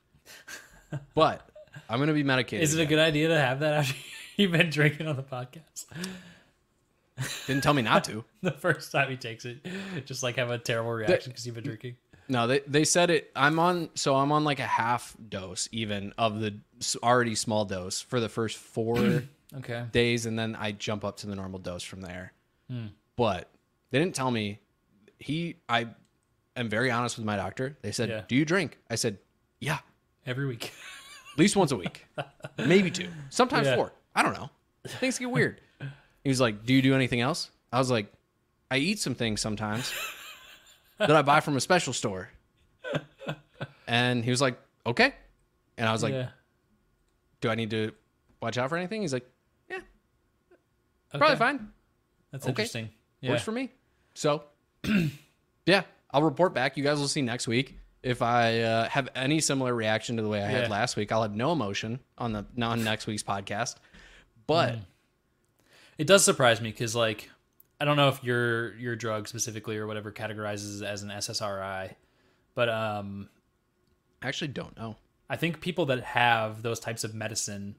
[1.15, 1.49] but
[1.89, 2.65] I'm gonna be medicated.
[2.65, 3.95] Is it a good idea to have that after
[4.37, 5.85] you've been drinking on the podcast?
[7.47, 8.25] Didn't tell me not to.
[8.43, 9.65] The first time he takes it,
[10.07, 11.95] just like have a terrible reaction because you've been drinking.
[12.29, 13.31] No, they they said it.
[13.37, 16.57] I'm on, so I'm on like a half dose even of the
[17.05, 19.23] already small dose for the first four
[19.59, 19.85] Okay.
[19.93, 22.33] days, and then I jump up to the normal dose from there.
[22.69, 22.87] Hmm.
[23.15, 23.49] But
[23.93, 24.59] they didn't tell me.
[25.19, 25.87] He, I
[26.57, 27.77] am very honest with my doctor.
[27.83, 28.23] They said, Yeah.
[28.29, 29.19] "Do you drink?" I said,
[29.61, 29.79] "Yeah,
[30.25, 30.73] Every week.
[31.33, 32.07] at least once a week,
[32.59, 33.77] maybe two, sometimes Yeah.
[33.77, 33.93] four.
[34.15, 34.51] I don't know.
[34.87, 35.61] Things get weird."
[36.25, 38.13] He was like, "Do you do anything else?" I was like,
[38.71, 39.93] "I eat some things sometimes
[40.99, 42.31] that I buy from a special store."
[43.89, 45.15] And he was like, "Okay,"
[45.79, 46.29] and I was like, yeah.
[47.41, 47.93] "Do I need to
[48.43, 49.29] watch out for anything?" He's like,
[49.69, 51.19] "Yeah, Okay.
[51.19, 51.69] probably fine.
[52.33, 52.51] That's Okay.
[52.51, 52.91] interesting.
[53.23, 53.71] Works for me."
[54.15, 54.43] So,
[55.67, 55.83] yeah,
[56.17, 56.79] I'll report back.
[56.79, 57.79] You guys will see next week.
[58.03, 60.61] If I uh, have any similar reaction to the way I Yeah.
[60.61, 63.75] had last week, I'll have no emotion on the on next week's podcast.
[64.47, 64.81] But Mm.
[65.99, 67.31] It does surprise me because, like,
[67.81, 71.95] I don't know if your your drug specifically or whatever categorizes as an SSRI,
[72.55, 73.29] but um,
[74.23, 74.97] I actually don't know.
[75.29, 77.77] I think people that have those types of medicine,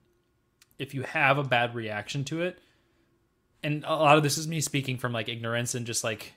[0.77, 2.59] if you have a bad reaction to it,
[3.63, 6.33] and a lot of this is me speaking from like ignorance and just like,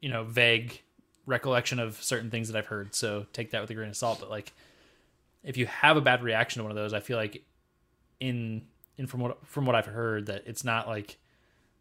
[0.00, 0.82] you know, vague
[1.26, 2.94] recollection of certain things that I've heard.
[2.94, 4.20] So take that with a grain of salt.
[4.20, 4.52] But like,
[5.42, 7.44] if you have a bad reaction to one of those, I feel like
[8.20, 8.62] in
[8.96, 11.18] in from what from what I've heard that it's not like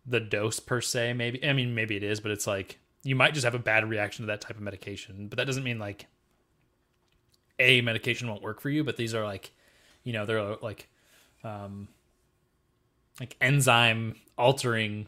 [0.05, 1.13] the dose per se.
[1.13, 3.87] Maybe I mean maybe it is, but it's like you might just have a bad
[3.89, 5.27] reaction to that type of medication.
[5.27, 6.07] But that doesn't mean like
[7.61, 8.83] a medication won't work for you.
[8.83, 9.51] But these are like,
[10.03, 10.89] you know, they're like,
[11.43, 11.87] um,
[13.19, 15.07] like enzyme altering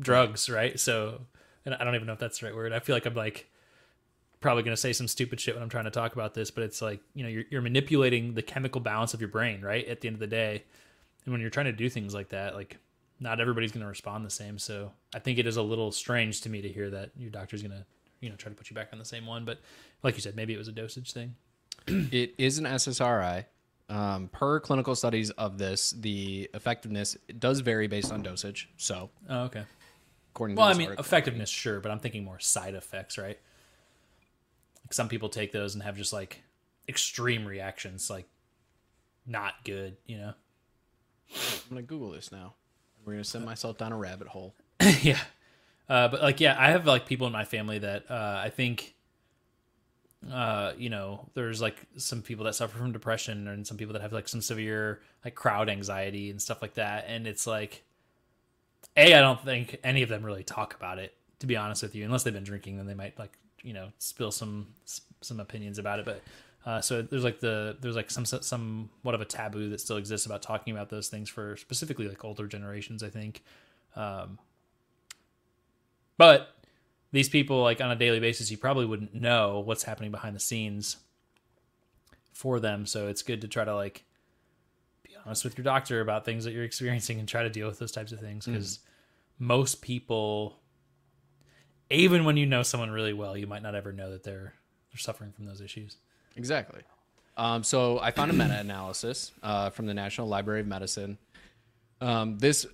[0.00, 0.78] drugs, right?
[0.78, 1.22] So,
[1.66, 2.72] and I don't even know if that's the right word.
[2.72, 3.50] I feel like I'm like
[4.40, 6.62] probably going to say some stupid shit when I'm trying to talk about this, but
[6.64, 9.86] it's like, you know, you're, you're manipulating the chemical balance of your brain, right?
[9.88, 10.62] At the end of the day.
[11.24, 12.78] And when you're trying to do things like that, like
[13.18, 14.58] not everybody's going to respond the same.
[14.58, 17.62] So I think it is a little strange to me to hear that your doctor's
[17.62, 17.84] going to,
[18.20, 19.44] you know, try to put you back on the same one.
[19.44, 19.58] But
[20.02, 21.34] like you said, maybe it was a dosage thing.
[22.12, 23.46] It is an SSRI.
[23.88, 28.68] Um, per clinical studies of this, the effectiveness does vary based on dosage.
[28.76, 29.62] So, Oh, okay.
[30.36, 33.38] According Well, I mean, article- effectiveness, sure, but I'm thinking more side effects, right?
[34.84, 36.42] Like some people take those and have just like
[36.86, 38.26] extreme reactions, like
[39.26, 40.34] not good, you know?
[41.34, 42.52] I'm gonna Google this now.
[43.04, 44.54] We're gonna send myself down a rabbit hole.
[45.00, 45.18] yeah.
[45.88, 48.94] Uh, but like, yeah, I have like people in my family that uh, I think,
[50.30, 54.02] uh, you know, there's like some people that suffer from depression and some people that
[54.02, 57.06] have like some severe like crowd anxiety and stuff like that.
[57.08, 57.84] And it's like,
[58.96, 61.94] A, I don't think any of them really talk about it, to be honest with
[61.94, 64.68] you, unless they've been drinking, then they might like, you know, spill some,
[65.20, 66.04] some opinions about it.
[66.04, 66.22] But,
[66.64, 69.98] uh, so there's like the, there's like some, some, what of a taboo that still
[69.98, 73.42] exists about talking about those things for specifically like older generations, I think.
[73.94, 74.38] Um,
[76.16, 76.54] but
[77.12, 80.40] these people, like on a daily basis, you probably wouldn't know what's happening behind the
[80.40, 80.96] scenes
[82.32, 82.86] for them.
[82.86, 84.04] So it's good to try to like
[85.26, 87.92] honest with your doctor about things that you're experiencing and try to deal with those
[87.92, 88.78] types of things because
[89.38, 90.56] most people,
[91.90, 94.54] even when you know someone really well, you might not ever know that they're
[94.90, 95.96] they're suffering from those issues.
[96.36, 96.82] Exactly.
[97.36, 101.18] Um, so I found a meta-analysis uh, from the National Library of Medicine.
[102.00, 102.66] Um, this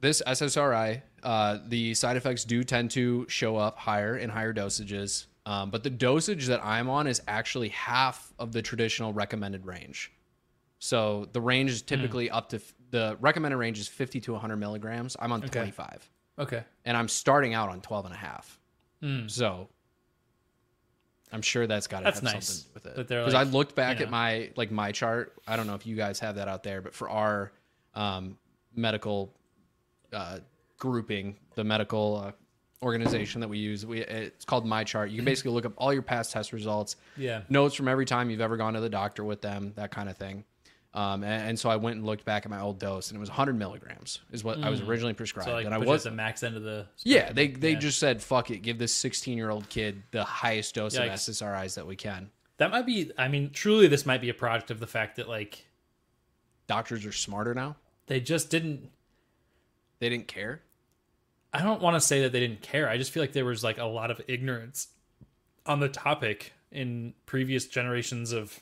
[0.00, 5.26] this SSRI, uh, the side effects do tend to show up higher in higher dosages,
[5.46, 10.12] um, but the dosage that I'm on is actually half of the traditional recommended range.
[10.84, 12.60] So the range is typically up to
[12.90, 15.16] the recommended range is 50 to 100 milligrams.
[15.18, 16.62] I'm on 25 Okay.
[16.84, 18.60] and I'm starting out on 12 and a half.
[19.28, 19.70] So
[21.32, 23.08] I'm sure that's got to have nice something with it.
[23.08, 25.32] Because like, I looked back you at my like my chart.
[25.48, 27.50] I don't know if you guys have that out there, but for our
[27.94, 28.36] um,
[28.74, 29.32] medical
[30.12, 30.40] uh,
[30.78, 32.32] grouping, the medical uh,
[32.82, 35.08] organization that we use, we it's called My Chart.
[35.10, 37.40] You can basically look up all your past test results, Yeah.
[37.48, 40.18] notes from every time you've ever gone to the doctor with them, that kind of
[40.18, 40.44] thing.
[40.94, 43.20] Um, and, and so I went and looked back at my old dose, and it
[43.20, 45.50] was 100 milligrams is what I was originally prescribed, Mm.
[45.50, 47.78] So like, and I was the max end of the yeah, they they Yeah.
[47.80, 51.28] just said fuck it, give this 16 year old kid the highest dose of Yikes.
[51.28, 52.30] SSRIs that we can.
[52.58, 53.10] That might be.
[53.18, 55.66] I mean, truly, this might be a product of the fact that like
[56.68, 57.74] Doctors are smarter now.
[58.06, 58.90] they just didn't.
[59.98, 60.62] They didn't care.
[61.52, 62.88] I don't want to say that they didn't care.
[62.88, 64.88] I just feel like there was like a lot of ignorance
[65.66, 68.60] on the topic in previous generations of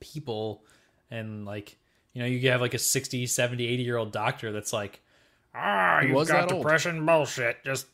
[0.00, 0.64] people
[1.10, 1.76] and like
[2.12, 5.00] you know you have like a 60 70 80 year old doctor that's like
[5.54, 6.62] ah you've got that old?
[6.62, 7.86] depression bullshit just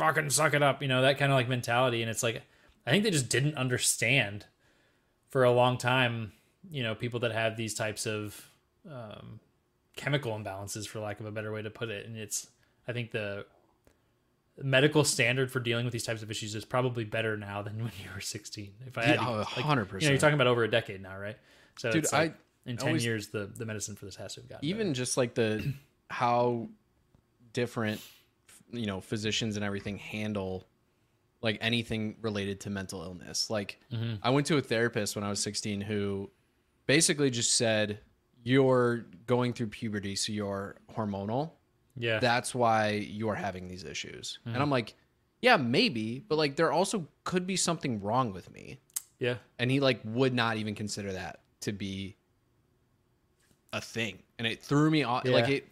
[0.00, 2.00] fucking suck it up, you know, that kind of like mentality.
[2.00, 2.42] And it's like,
[2.86, 4.46] I think they just didn't understand
[5.28, 6.32] for a long time,
[6.70, 8.48] you know, people that have these types of
[8.90, 9.40] um,
[9.96, 12.06] chemical imbalances, for lack of a better way to put it.
[12.06, 12.48] And it's,
[12.88, 13.44] I think the
[14.62, 17.92] medical standard for dealing with these types of issues is probably better now than when
[18.02, 18.72] you were 16.
[18.86, 20.00] If I had, Yeah, to- oh, like, 100%.
[20.00, 21.36] You know, you're talking about over a decade now, right?
[21.80, 24.40] So, Dude, like, I in 10 always- years, the the medicine for this has to
[24.42, 25.72] have gotten even just like the
[26.10, 26.68] how
[27.52, 28.00] different
[28.72, 30.66] you know physicians and everything handle
[31.42, 33.48] like anything related to mental illness.
[33.50, 34.16] Like Mm-hmm.
[34.22, 36.30] i went to a therapist when i was 16 who
[36.86, 38.00] basically just said
[38.42, 41.52] you're going through puberty so you're hormonal.
[41.96, 44.38] Yeah, that's why you're having these issues.
[44.40, 44.54] Mm-hmm.
[44.54, 44.94] and i'm like
[45.42, 48.78] yeah maybe but like there also could be something wrong with me.
[49.18, 52.16] Yeah, and he like would not even consider that to be
[53.72, 54.18] a thing.
[54.38, 55.68] And it threw me off like it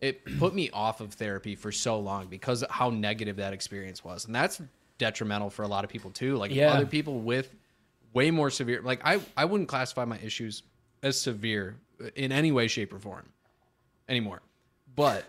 [0.00, 4.04] it put me off of therapy for so long because of how negative that experience
[4.04, 4.26] was.
[4.26, 4.60] And that's
[4.98, 6.36] detrimental for a lot of people too.
[6.36, 6.72] Like Yeah.
[6.72, 7.54] other people with
[8.12, 10.62] way more severe like i i wouldn't classify my issues
[11.02, 11.76] as severe
[12.14, 13.28] in any way shape or form
[14.08, 14.40] anymore.
[14.94, 15.24] But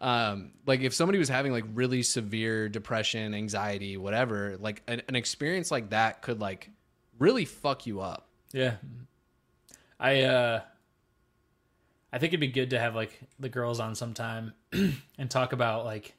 [0.00, 5.14] um like if somebody was having like really severe depression anxiety whatever like an, an
[5.14, 6.70] experience like that could like
[7.18, 8.76] really fuck you up yeah.
[10.00, 10.60] I uh,
[12.12, 14.52] I think it'd be good to have like the girls on sometime
[15.18, 16.14] and talk about like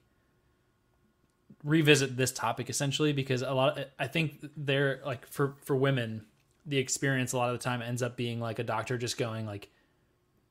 [1.64, 6.26] revisit this topic essentially because a lot I think they're like for for women
[6.66, 9.46] the experience a lot of the time ends up being like a doctor just going
[9.46, 9.70] like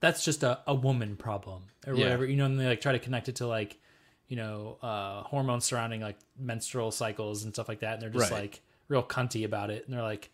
[0.00, 2.04] that's just a, a woman problem or Yeah.
[2.04, 3.78] whatever you know and they like try to connect it to like
[4.28, 8.30] you know uh hormones surrounding like menstrual cycles and stuff like that and they're just
[8.32, 8.40] Right.
[8.42, 10.30] like real cunty about it and they're like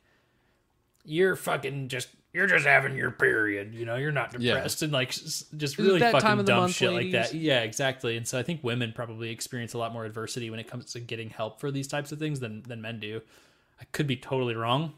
[1.04, 4.54] you're fucking just you're just having your period you know you're not Yeah.
[4.54, 7.34] depressed and like just Is really fucking time of the dumb month, shit like that.
[7.34, 10.68] yeah exactly and so i think women probably experience a lot more adversity when it
[10.68, 13.20] comes to getting help for these types of things than than men do.
[13.80, 14.92] I could be totally wrong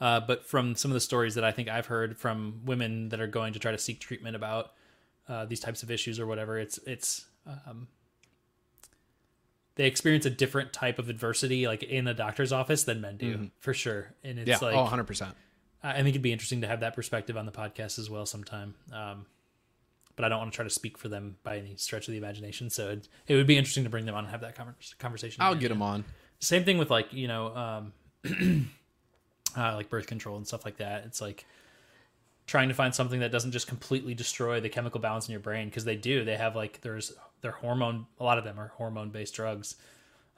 [0.00, 3.20] uh, but from some of the stories that I think I've heard from women that
[3.20, 4.72] are going to try to seek treatment about
[5.28, 7.88] uh, these types of issues or whatever, it's it's um,
[9.78, 13.50] they experience a different type of adversity like in a doctor's office than men do
[13.60, 14.12] for sure.
[14.22, 14.64] And it's Mm-hmm.
[14.64, 15.32] yeah like oh 100%
[15.82, 18.26] I I think it'd be interesting to have that perspective on the podcast as well
[18.26, 18.74] sometime.
[18.92, 19.24] Um,
[20.16, 22.18] but I don't want to try to speak for them by any stretch of the
[22.18, 22.70] imagination.
[22.70, 25.40] So it, it would be interesting to bring them on and have that conver- conversation.
[25.42, 25.60] i'll again.
[25.60, 26.04] get them on
[26.40, 27.92] Same thing with like you know, um,
[29.56, 31.04] uh, like birth control and stuff like that.
[31.06, 31.46] It's like
[32.48, 35.68] trying to find something that doesn't just completely destroy the chemical balance in your brain
[35.68, 36.24] because they do.
[36.24, 38.06] They have like there's their hormone.
[38.18, 39.76] A lot of them are hormone based drugs,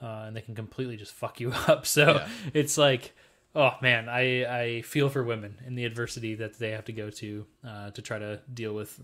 [0.02, 1.86] uh, and they can completely just fuck you up.
[1.86, 2.28] So Yeah.
[2.52, 3.12] it's like.
[3.52, 4.44] Oh man, I,
[4.76, 8.00] I feel for women in the adversity that they have to go to uh, to
[8.00, 9.00] try to deal with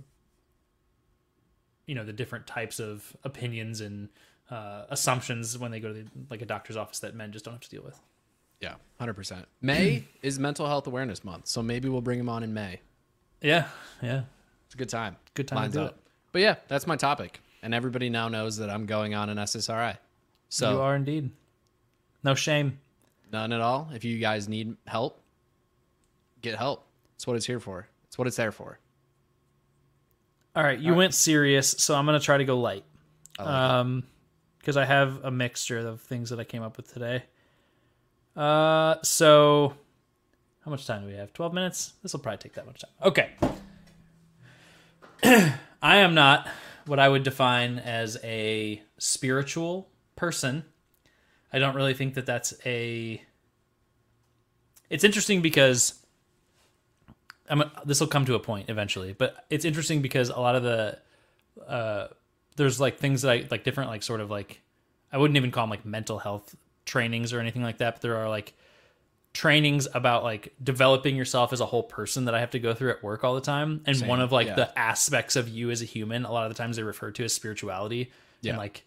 [1.87, 4.09] you know the different types of opinions and
[4.51, 7.55] uh, assumptions when they go to the, like a doctor's office that men just don't
[7.55, 7.99] have to deal with.
[8.61, 12.55] yeah 100% may is mental health awareness month so maybe we'll bring him on in
[12.55, 12.79] may
[13.47, 13.69] Yeah,
[14.03, 14.23] yeah.
[14.67, 15.97] it's a good time Good time to do up it.
[16.33, 19.97] but yeah that's my topic and everybody now knows that i'm going on an ssri
[20.49, 21.31] so you are indeed.
[22.23, 22.79] No shame.
[23.33, 23.91] None at all.
[23.95, 25.21] If you guys need help,
[26.41, 26.87] get help.
[27.15, 27.87] That's what it's here for.
[28.07, 28.79] It's what it's there for.
[30.55, 32.85] All right, you went serious, so I'm gonna try to go light.
[33.39, 33.53] I like.
[33.53, 34.05] Um,
[34.59, 37.23] because I have a mixture of things that I came up with today.
[38.35, 39.75] Uh, so
[40.67, 41.33] how much time do we have?
[41.33, 41.93] Twelve minutes.
[42.03, 42.91] This will probably take that much time.
[43.05, 43.31] Okay.
[45.81, 46.49] I am not
[46.87, 50.65] what I would define as a spiritual person.
[51.53, 53.23] I don't really think that that's a.
[54.91, 56.05] It's interesting because
[57.49, 60.65] I'm, this will come to a point eventually, but it's interesting because a lot of
[60.65, 60.99] the
[61.65, 62.09] uh,
[62.57, 64.61] there's like things that I like different like sort of like
[65.13, 68.17] I wouldn't even call them like mental health trainings or anything like that, but there
[68.17, 68.53] are like
[69.37, 72.91] trainings about like developing yourself as a whole person that I have to go through
[72.91, 73.83] at work all the time.
[73.87, 74.55] And Same, one of like yeah.
[74.55, 77.25] the aspects of you as a human, a lot of the times they refer to
[77.25, 78.11] as spirituality.
[78.41, 78.53] Yeah.
[78.53, 78.85] And like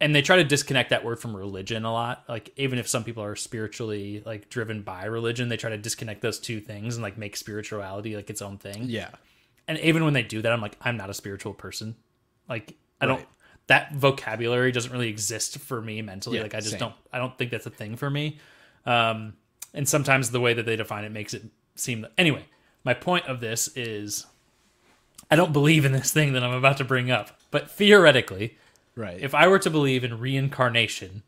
[0.00, 2.24] and they try to disconnect that word from religion a lot.
[2.28, 6.20] Like even if some people are spiritually like driven by religion, they try to disconnect
[6.22, 9.10] those two things and like make spirituality like its own thing Yeah.
[9.68, 11.96] and even when they do that i'm like i'm not a spiritual person
[12.48, 13.24] like i don't
[13.66, 16.80] that vocabulary doesn't really exist for me mentally Yeah, like i just same.
[16.80, 18.38] don't i don't think that's a thing for me
[18.86, 19.34] um
[19.72, 21.42] and sometimes the way that they define it makes it
[21.74, 22.44] seem anyway
[22.84, 24.26] my point of this is
[25.30, 28.56] i don't believe in this thing that i'm about to bring up but theoretically
[28.96, 29.20] Right.
[29.20, 31.24] if I were to believe in reincarnation,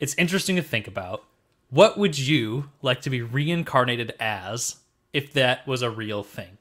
[0.00, 1.22] it's interesting to think about
[1.70, 4.76] what would you like to be reincarnated as
[5.12, 6.58] if that was a real thing?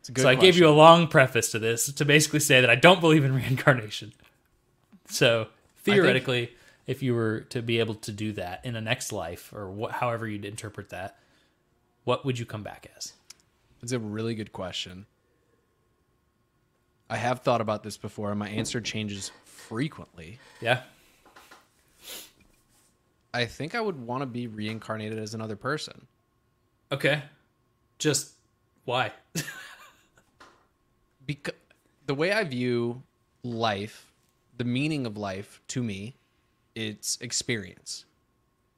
[0.00, 2.60] it's a good so I gave you a long preface to this to basically say
[2.60, 4.12] that I don't believe in reincarnation.
[5.08, 5.46] So
[5.84, 6.50] theoretically,
[6.90, 9.92] if you were to be able to do that in a next life, or what,
[9.92, 11.16] however you'd interpret that,
[12.02, 13.12] what would you come back as?
[13.80, 15.06] It's a really good question.
[17.08, 20.40] I have thought about this before, and my answer changes frequently.
[20.60, 20.82] Yeah.
[23.32, 26.08] I think I would want to be reincarnated as another person.
[26.90, 27.22] Okay.
[28.00, 28.32] Just
[28.84, 29.12] why?
[31.24, 31.54] because
[32.06, 33.04] the way I view
[33.44, 34.10] life,
[34.56, 36.16] the meaning of life to me,
[36.74, 38.04] it's experience.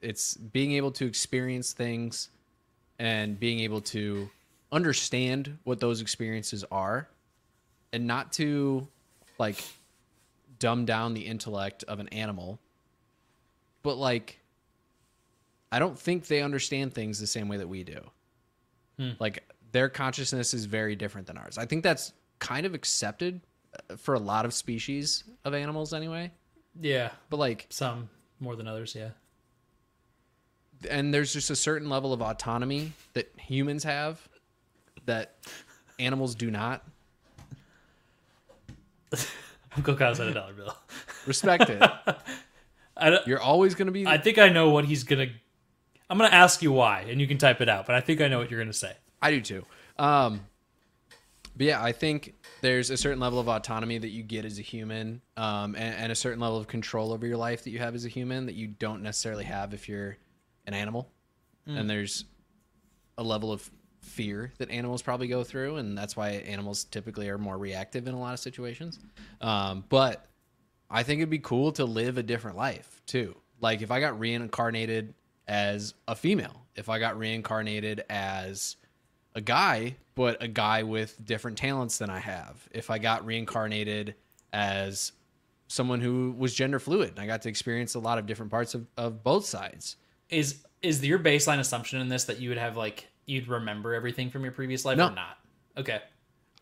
[0.00, 2.30] It's being able to experience things
[2.98, 4.30] and being able to
[4.70, 7.08] understand what those experiences are
[7.92, 8.88] and not to
[9.38, 9.62] like
[10.58, 12.58] dumb down the intellect of an animal.
[13.82, 14.38] But like
[15.70, 18.00] i don't think they understand things the same way that we do.
[19.18, 21.56] Like their consciousness is very different than ours.
[21.58, 23.40] I think that's kind of accepted
[23.90, 26.30] uh, for a lot of species of animals anyway
[26.80, 27.10] yeah.
[27.30, 28.08] but like Some
[28.40, 28.94] more than others.
[28.94, 29.10] Yeah.
[30.90, 34.28] and there's just a certain level of autonomy that humans have
[35.06, 35.36] that
[35.98, 36.82] animals do not
[39.76, 40.76] Uncle Kyle's at a dollar bill.
[41.26, 41.82] respect it
[42.96, 45.26] I, don't, you're always going to be I think I know what he's gonna.
[46.10, 47.86] I'm gonna ask you why, and you can type it out.
[47.86, 48.92] But I think I know what you're gonna say.
[49.22, 49.64] I do too.
[49.98, 50.40] Um,
[51.56, 54.62] but yeah, I think there's a certain level of autonomy that you get as a
[54.62, 57.94] human, um, and, and a certain level of control over your life that you have
[57.94, 60.16] as a human that you don't necessarily have if you're
[60.66, 61.10] an animal.
[61.78, 62.24] And there's
[63.18, 67.38] a level of fear that animals probably go through, and that's why animals typically are
[67.38, 68.98] more reactive in a lot of situations.
[69.40, 70.26] Um, but
[70.90, 73.36] I think it'd be cool to live a different life too.
[73.60, 75.14] Like if I got reincarnated
[75.48, 78.76] as a female, if I got reincarnated as
[79.34, 84.14] a guy, but a guy with different talents than I have, if I got reincarnated
[84.52, 85.12] as
[85.68, 88.86] someone who was gender fluid I got to experience a lot of different parts of,
[88.98, 89.96] of both sides.
[90.28, 94.28] Is is your baseline assumption in this that you would have like you'd remember everything
[94.30, 95.06] from your previous life No.
[95.08, 95.38] or not?
[95.78, 96.00] Okay.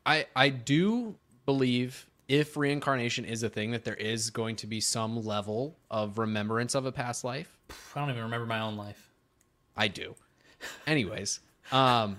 [0.07, 1.16] I I do
[1.47, 6.18] believe if reincarnation is a thing that there is going to be some level of
[6.18, 7.59] remembrance of a past life.
[7.97, 9.11] I don't even remember my own life.
[9.77, 10.14] I do.
[10.87, 11.41] Anyways,
[11.73, 12.18] um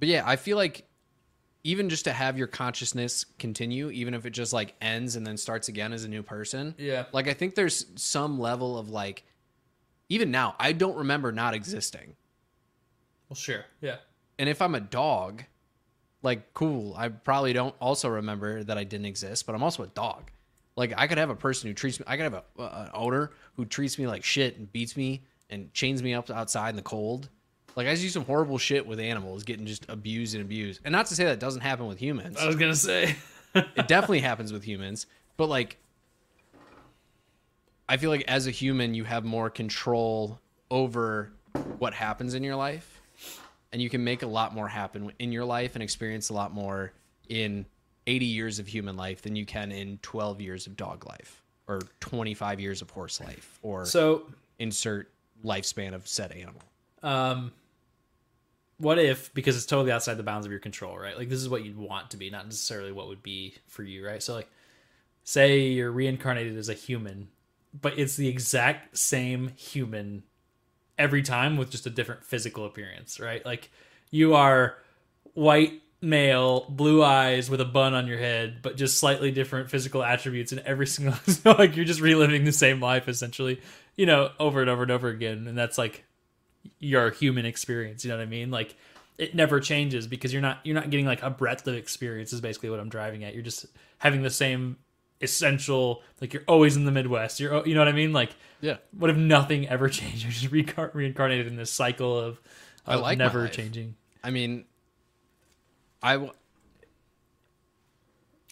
[0.00, 0.86] but yeah, I feel like
[1.62, 5.36] even just to have your consciousness continue even if it just like ends and then
[5.36, 6.74] starts again as a new person.
[6.78, 7.04] Yeah.
[7.12, 9.24] Like I think there's some level of like
[10.08, 12.16] even now I don't remember not existing.
[13.28, 13.64] Well, sure.
[13.80, 13.96] Yeah.
[14.38, 15.44] And if I'm a dog,
[16.22, 19.88] like cool, I probably don't also remember that I didn't exist, but I'm also a
[19.88, 20.30] dog.
[20.76, 22.90] Like I could have a person who treats me, I could have a, uh, an
[22.94, 26.76] owner who treats me like shit and beats me and chains me up outside in
[26.76, 27.28] the cold.
[27.80, 30.80] Like I do some horrible shit with animals, getting just abused and abused.
[30.84, 32.36] And not to say that doesn't happen with humans.
[32.38, 33.16] I was gonna say.
[33.54, 35.06] it definitely happens with humans,
[35.36, 35.78] but like
[37.88, 40.38] I feel like as a human you have more control
[40.70, 41.32] over
[41.78, 43.00] what happens in your life
[43.72, 46.52] and you can make a lot more happen in your life and experience a lot
[46.52, 46.92] more
[47.28, 47.64] in
[48.06, 51.80] 80 years of human life than you can in 12 years of dog life or
[52.00, 54.22] 25 years of horse life or so,
[54.58, 55.10] insert
[55.44, 56.62] lifespan of said animal.
[57.02, 57.52] um,
[58.80, 61.16] what if because it's totally outside the bounds of your control, right?
[61.16, 64.04] Like this is what you'd want to be, not necessarily what would be for you,
[64.04, 64.22] right?
[64.22, 64.48] So, like,
[65.22, 67.28] say you're reincarnated as a human,
[67.78, 70.22] but it's the exact same human
[70.98, 73.44] every time with just a different physical appearance, right?
[73.44, 73.70] Like
[74.10, 74.76] you are
[75.34, 80.02] white male, blue eyes with a bun on your head, but just slightly different physical
[80.02, 81.14] attributes in every single
[81.44, 83.60] like you're just reliving the same life essentially,
[83.96, 85.46] you know, over and over and over again.
[85.46, 86.04] And that's like
[86.78, 88.50] your human experience, you know what I mean?
[88.50, 88.76] Like
[89.18, 92.40] it never changes because you're not you're not getting like a breadth of experience is
[92.40, 93.34] basically what I'm driving at.
[93.34, 93.66] You're just
[93.98, 94.76] having the same
[95.22, 97.40] essential like you're always in the Midwest.
[97.40, 98.12] You're you know what I mean?
[98.12, 98.30] Like
[98.60, 98.76] Yeah.
[98.96, 100.22] what if nothing ever changed?
[100.22, 102.40] You're just reincar- reincarnated in this cycle of,
[102.86, 103.94] I like never changing.
[104.24, 104.64] I mean
[106.02, 106.32] I w-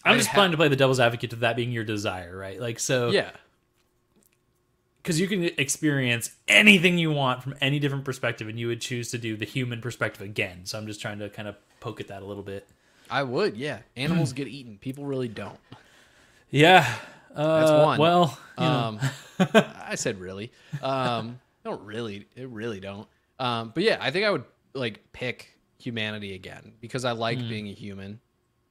[0.05, 2.35] I'm I just ha- planning to play the devil's advocate to that being your desire,
[2.37, 2.59] right?
[2.59, 3.31] Like so, yeah.
[5.01, 9.11] Because you can experience anything you want from any different perspective, and you would choose
[9.11, 10.65] to do the human perspective again.
[10.65, 12.67] So I'm just trying to kind of poke at that a little bit.
[13.09, 13.79] I would, yeah.
[13.97, 14.77] Animals get eaten.
[14.77, 15.57] People really don't.
[16.51, 16.85] Yeah,
[17.35, 17.99] uh, That's one.
[17.99, 18.99] Well, you know, Um,
[19.39, 20.51] I said really.
[20.81, 22.27] Um, I don't really.
[22.35, 23.07] It really don't.
[23.39, 27.49] Um, but yeah, I think I would like pick humanity again because I like Hmm.
[27.49, 28.19] being a human,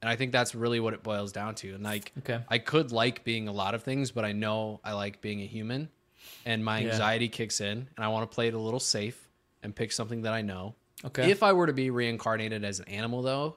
[0.03, 1.75] and I think that's really what it boils down to.
[1.75, 2.41] And like, Okay.
[2.49, 5.47] I could like being a lot of things, but I know I like being a
[5.47, 5.89] human,
[6.45, 6.91] and my Yeah.
[6.93, 9.29] anxiety kicks in, and I want to play it a little safe
[9.63, 10.75] and pick something that I know.
[11.05, 11.31] okay.
[11.31, 13.57] If I were to be reincarnated as an animal, though,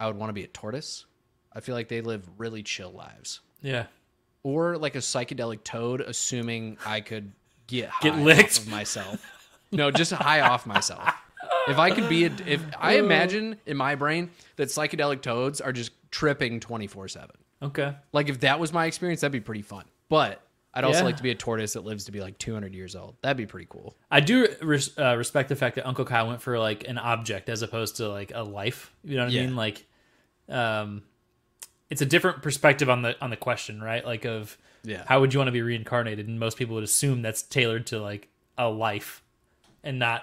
[0.00, 1.06] I would want to be a tortoise.
[1.52, 3.40] I feel like they live really chill lives.
[3.62, 3.86] yeah,
[4.42, 7.32] or like a psychedelic toad, assuming I could
[7.66, 8.56] get Get licked?
[8.58, 9.24] off of myself.
[9.70, 11.08] No, just high off myself.
[11.68, 15.72] If I could be, a, if I imagine in my brain that psychedelic toads are
[15.72, 17.36] just tripping twenty four seven.
[17.62, 17.94] Okay.
[18.12, 19.84] Like if that was my experience, that'd be pretty fun.
[20.08, 20.42] But
[20.74, 21.04] I'd also Yeah.
[21.04, 23.16] like to be a tortoise that lives to be like two hundred years old.
[23.22, 23.94] That'd be pretty cool.
[24.10, 27.48] I do res- uh, respect the fact that Uncle Kyle went for like an object
[27.48, 28.92] as opposed to like a life.
[29.04, 29.46] You know what I Yeah.
[29.46, 29.56] mean?
[29.56, 29.84] Like,
[30.48, 31.02] um,
[31.90, 34.04] it's a different perspective on the on the question, right?
[34.04, 35.04] Like, of Yeah.
[35.06, 36.26] how would you want to be reincarnated?
[36.26, 39.22] And most people would assume that's tailored to like a life
[39.84, 40.22] and not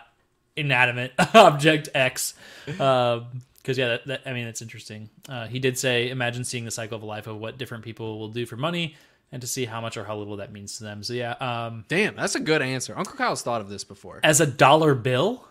[0.56, 2.34] inanimate object X.
[2.66, 5.10] Because yeah, that, that, I mean, it's interesting.
[5.28, 8.18] Uh, he did say, imagine seeing the cycle of a life of what different people
[8.20, 8.96] will do for money,
[9.32, 11.04] and to see how much or how little that means to them.
[11.04, 12.94] So yeah, um, Damn, that's a good answer.
[12.98, 14.20] Uncle Kyle's thought of this before.
[14.24, 15.46] as a dollar bill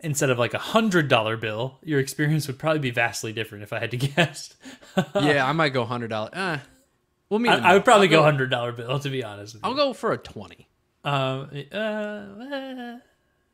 [0.00, 3.72] instead of like a hundred dollar bill, your experience would probably be vastly different if
[3.72, 4.54] I had to guess.
[5.20, 6.32] yeah, I might go hundred dollars.
[6.34, 6.58] Uh,
[7.30, 7.50] we'll meet.
[7.50, 9.56] I, I would probably I'll go hundred dollar bill to be honest.
[9.62, 10.68] I'll go for a twenty.
[11.04, 12.98] Um, uh, eh,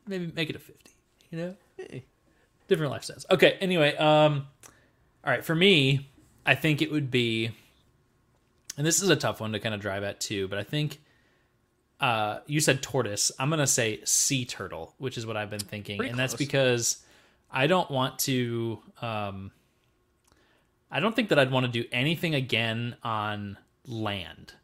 [0.06, 0.90] maybe make it a fifty.
[1.30, 2.04] You know, Hey.
[2.68, 3.24] different lifestyles.
[3.30, 3.56] Okay.
[3.60, 4.46] Anyway, um,
[5.24, 5.44] all right.
[5.44, 6.10] For me,
[6.44, 7.50] I think it would be,
[8.76, 10.48] and this is a tough one to kind of drive at too.
[10.48, 11.00] But I think,
[12.00, 13.30] uh, you said tortoise.
[13.38, 17.04] I'm gonna say sea turtle, which is what I've been thinking, Pretty and that's because
[17.50, 18.78] I don't want to.
[19.02, 19.52] Um,
[20.90, 23.56] I don't think that I'd want to do anything again on
[23.86, 24.54] land,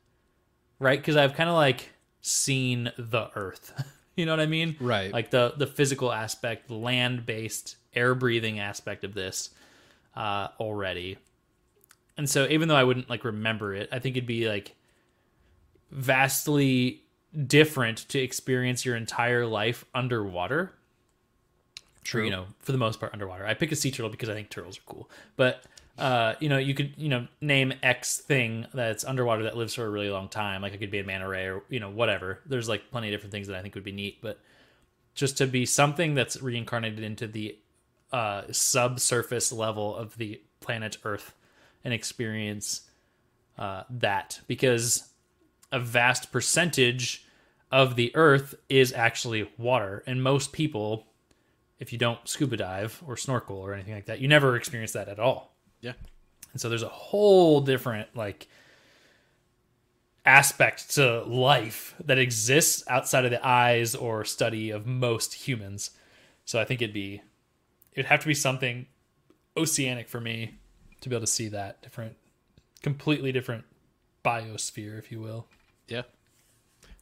[0.78, 0.98] right?
[0.98, 1.90] Because I've kind of like
[2.20, 3.72] seen the Earth.
[4.16, 4.76] you know what I mean?
[4.80, 5.12] Right.
[5.12, 9.50] Like the the physical aspect, the land based, air breathing aspect of this
[10.16, 11.18] uh, already.
[12.18, 14.74] And so, even though I wouldn't like remember it, I think it'd be like
[15.90, 17.02] vastly
[17.46, 20.72] different to experience your entire life underwater.
[22.04, 22.24] True.
[22.24, 23.44] You know, for the most part, underwater.
[23.44, 25.10] I pick a sea turtle because I think turtles are cool.
[25.36, 25.64] But
[25.98, 29.84] uh, you know, you could you know name X thing that's underwater that lives for
[29.84, 30.62] a really long time.
[30.62, 32.40] Like it could be a manta ray or you know whatever.
[32.46, 34.18] There's like plenty of different things that I think would be neat.
[34.20, 34.38] But
[35.14, 37.58] just to be something that's reincarnated into the
[38.12, 41.34] uh, subsurface level of the planet Earth
[41.86, 42.82] and experience
[43.56, 45.08] uh, that because
[45.70, 47.24] a vast percentage
[47.70, 51.06] of the Earth is actually water, and most people,
[51.78, 55.08] if you don't scuba dive or snorkel or anything like that, you never experience that
[55.08, 55.54] at all.
[55.80, 55.92] Yeah.
[56.52, 58.48] And so there's a whole different like
[60.24, 65.92] aspect to life that exists outside of the eyes or study of most humans.
[66.44, 67.22] So I think it'd be
[67.92, 68.86] it'd have to be something
[69.56, 70.56] oceanic for me
[71.06, 72.16] to be able to see that different
[72.82, 73.64] completely different
[74.24, 75.46] biosphere if you will.
[75.86, 76.02] Yeah.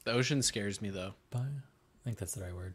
[0.04, 1.14] The ocean scares me though.
[1.30, 1.40] Bio?
[1.40, 2.74] I think that's the right word.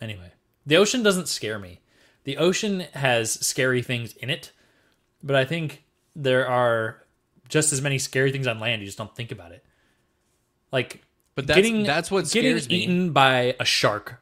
[0.00, 0.32] Anyway,
[0.66, 1.78] the ocean doesn't scare me.
[2.24, 4.50] The ocean has scary things in it,
[5.22, 5.84] but I think
[6.16, 7.04] there are
[7.48, 8.82] just as many scary things on land.
[8.82, 9.64] You just don't think about it.
[10.72, 11.02] Like,
[11.36, 12.76] But that's- that's what getting scares me.
[12.76, 14.20] eaten by a shark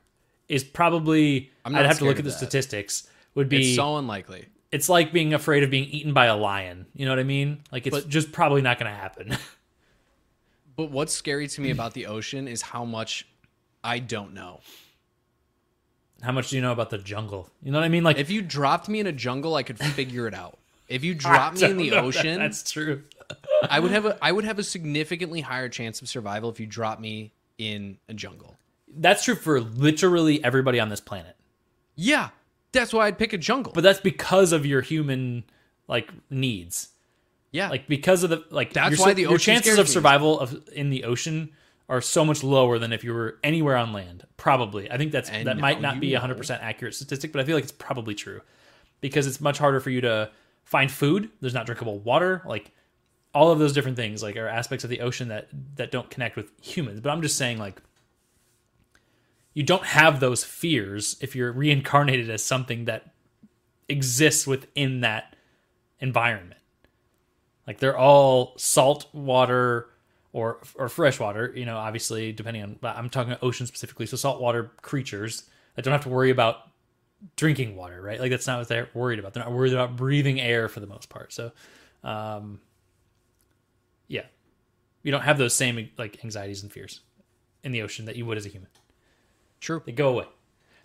[0.49, 1.51] is probably.
[1.65, 2.37] I'm I'd have to look at the that.
[2.37, 3.09] statistics.
[3.35, 4.47] Would be It's so unlikely.
[4.71, 6.87] It's like being afraid of being eaten by a lion.
[6.95, 7.63] You know what I mean?
[7.73, 9.37] Like it's But- just probably not going to happen.
[10.77, 13.27] But what's scary to me about the ocean is how much
[13.83, 14.61] I don't know.
[16.23, 17.51] How much do you know about the jungle?
[17.65, 18.05] You know what I mean?
[18.05, 20.57] Like If you dropped me in a jungle, I could figure it out.
[20.87, 23.03] If you dropped me in the I that ocean, that's true.
[23.69, 26.67] I would have a I would have a significantly higher chance of survival if you
[26.67, 28.57] dropped me in a jungle.
[28.87, 31.35] That's true for literally everybody on this planet.
[31.97, 32.29] Yeah,
[32.73, 33.73] that's why I'd pick a jungle.
[33.73, 35.45] But that's because of your human
[35.87, 36.89] like needs.
[37.53, 39.93] yeah, Like because of the like That's your, why the your chances of me.
[39.93, 41.51] survival of in the ocean
[41.89, 44.27] are so much lower than if you were anywhere on land.
[44.37, 44.91] Probably.
[44.91, 47.55] I think that's And that might not be a 100% accurate statistic, but I feel
[47.57, 48.43] like it's probably true.
[49.01, 50.31] Because it's much harder for you to
[50.65, 52.73] find food, there's not drinkable water, like
[53.35, 56.37] all of those different things like are aspects of the ocean that that don't connect
[56.37, 57.01] with humans.
[57.01, 57.81] But I'm just saying like
[59.59, 63.13] you don't have those fears if you're reincarnated as something that
[63.89, 65.35] exists within that
[65.99, 66.61] environment.
[67.67, 69.89] Like they're all salt water
[70.33, 74.71] or or fresh water, you know, obviously depending on I'm talking ocean specifically, so saltwater
[74.81, 76.59] creatures that don't have to worry about
[77.35, 78.21] drinking water, right?
[78.21, 79.35] Like that's not what they're worried about.
[79.35, 81.33] They're not worried about breathing air for the most part.
[81.33, 81.51] So
[82.05, 82.61] um
[84.07, 84.27] yeah.
[85.03, 87.01] You don't have those same like anxieties and fears
[87.65, 88.71] in the ocean that you would as a human.
[89.61, 89.83] True.
[89.85, 90.25] They go away.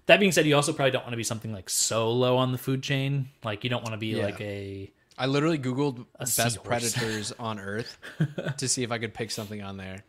[0.07, 2.51] That being said, you also probably don't want to be something like so low on
[2.51, 3.29] the food chain.
[3.43, 4.25] Like you don't want to be Yeah.
[4.25, 7.97] like a I literally googled best predators on Earth
[8.57, 10.03] to see if I could pick something on there.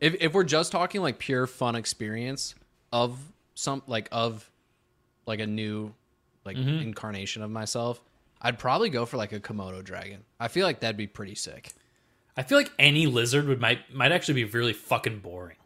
[0.00, 2.54] If if we're just talking like pure fun experience
[2.92, 3.18] of
[3.54, 4.50] some like of
[5.26, 5.94] like a new
[6.44, 6.80] like Mm-hmm.
[6.88, 8.00] incarnation of myself,
[8.40, 10.24] I'd probably go for like a Komodo dragon.
[10.40, 11.72] I feel like that'd be pretty sick.
[12.36, 15.56] I feel like any lizard would might might actually be really fucking boring.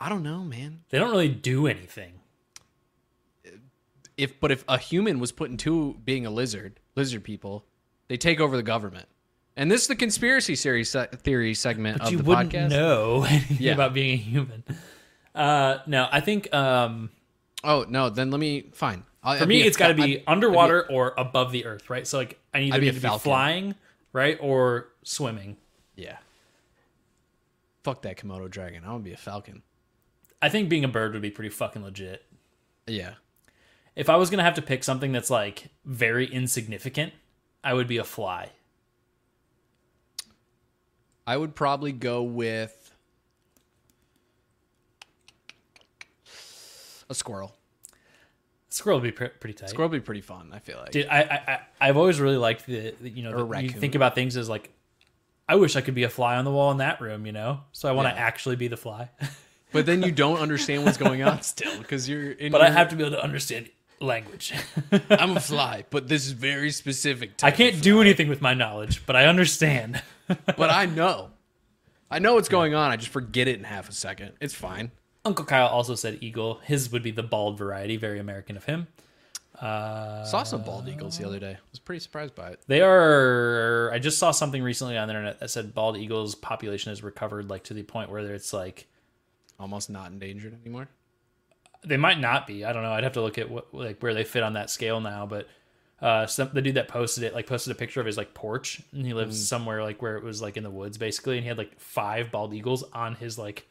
[0.00, 0.80] I don't know, man.
[0.90, 2.12] They don't really do anything.
[4.16, 7.64] If but if a human was put into being a lizard, lizard people,
[8.08, 9.06] they take over the government.
[9.56, 12.70] And this is the conspiracy series se- theory segment But of you the wouldn't podcast.
[12.70, 13.72] know anything Yeah.
[13.74, 14.64] about being a human.
[15.34, 17.10] Uh, no, I think um,
[17.64, 19.04] Oh no, then let me fine.
[19.22, 22.06] I'll, for me it's got to be underwater or above the earth, right?
[22.06, 23.20] So like I either I'd be need to be falcon.
[23.20, 23.74] flying,
[24.12, 25.56] right, or swimming.
[25.96, 26.18] yeah.
[27.84, 28.82] Fuck that Komodo dragon.
[28.84, 29.62] I want to be a falcon.
[30.40, 32.24] I think being a bird would be pretty fucking legit.
[32.86, 33.14] Yeah.
[33.96, 37.12] If I was gonna have to pick something that's like very insignificant,
[37.64, 38.50] I would be a fly.
[41.26, 42.94] I would probably go with
[47.10, 47.54] a squirrel.
[48.70, 49.70] Squirrel would be pre- pretty tight.
[49.70, 50.50] Squirrel would be pretty fun.
[50.52, 50.90] I feel like.
[50.92, 53.94] Dude, I, I, I I've always really liked the, the you know the, you think
[53.94, 54.70] about things as like,
[55.48, 57.60] I wish I could be a fly on the wall in that room, you know.
[57.72, 58.20] So I want to Yeah.
[58.26, 59.08] actually be the fly,
[59.72, 62.52] But then you don't understand what's going on still because you're in.
[62.52, 63.68] but I have to be able to understand
[64.00, 64.54] language.
[65.10, 67.32] I'm a fly, but this is very specific.
[67.42, 70.02] I can't do anything with my knowledge, but I understand.
[70.28, 71.30] but I know.
[72.10, 72.90] I know what's going on.
[72.90, 74.32] I just forget it in half a second.
[74.40, 74.90] It's fine.
[75.24, 76.60] Uncle Kyle also said eagle.
[76.64, 78.86] His would be the bald variety, very American of him.
[79.60, 81.52] Uh, saw some bald eagles the other day.
[81.52, 82.60] I was pretty surprised by it.
[82.68, 83.90] They are.
[83.92, 87.50] I just saw something recently on the internet that said bald eagles population has recovered
[87.50, 88.86] like to the point where it's like
[89.58, 90.88] Almost not endangered anymore.
[91.86, 92.64] they might not be.
[92.64, 92.92] I don't know.
[92.92, 95.26] I'd have to look at what like where they fit on that scale now.
[95.26, 95.48] But
[96.00, 98.80] uh, some the dude that posted it like posted a picture of his like porch,
[98.92, 101.48] and he lives somewhere like where it was like in the woods basically, and he
[101.48, 103.66] had like five bald eagles on his like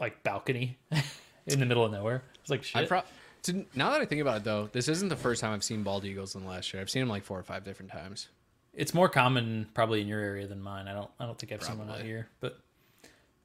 [0.00, 0.78] like balcony
[1.46, 2.22] in the middle of nowhere.
[2.40, 2.88] It's like I shit.
[2.88, 3.02] pro-
[3.44, 5.82] to, now that I think about it, though, this isn't the first time I've seen
[5.84, 6.80] bald eagles in the last year.
[6.82, 8.28] I've seen them like four or five different times.
[8.74, 10.86] it's more common probably in your area than mine.
[10.88, 12.28] I don't I don't think I've seen one out here.
[12.40, 12.58] But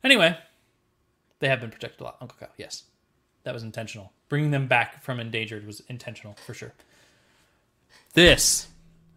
[0.04, 0.38] anyway,
[1.44, 2.18] they have been protected a lot.
[2.22, 2.84] Uncle Kyle, yes,
[3.44, 4.14] that was intentional.
[4.30, 6.74] Bringing them back from endangered was intentional for sure.
[8.14, 8.68] This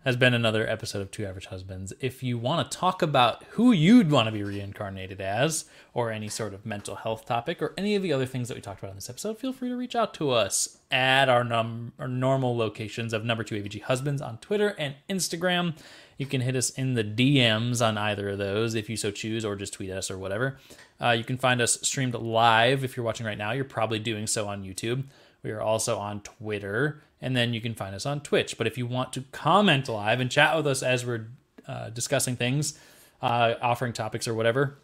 [0.04, 1.92] has been another episode of Two Average Husbands.
[2.00, 6.26] If you want to talk about who you'd want to be reincarnated as, or any
[6.26, 8.90] sort of mental health topic, or any of the other things that we talked about
[8.90, 12.56] in this episode, feel free to reach out to us at our, num- our normal
[12.56, 15.76] locations of number two AVG Husbands on Twitter and Instagram.
[16.16, 19.44] You can hit us in the DMs on either of those if you so choose,
[19.44, 20.58] or just tweet us or whatever.
[21.00, 23.52] Uh, you can find us streamed live if you're watching right now.
[23.52, 25.04] You're probably doing so on YouTube.
[25.42, 28.56] We are also on Twitter, and then you can find us on Twitch.
[28.56, 31.28] But if you want to comment live and chat with us as we're
[31.68, 32.78] uh, discussing things,
[33.20, 34.78] uh, offering topics or whatever,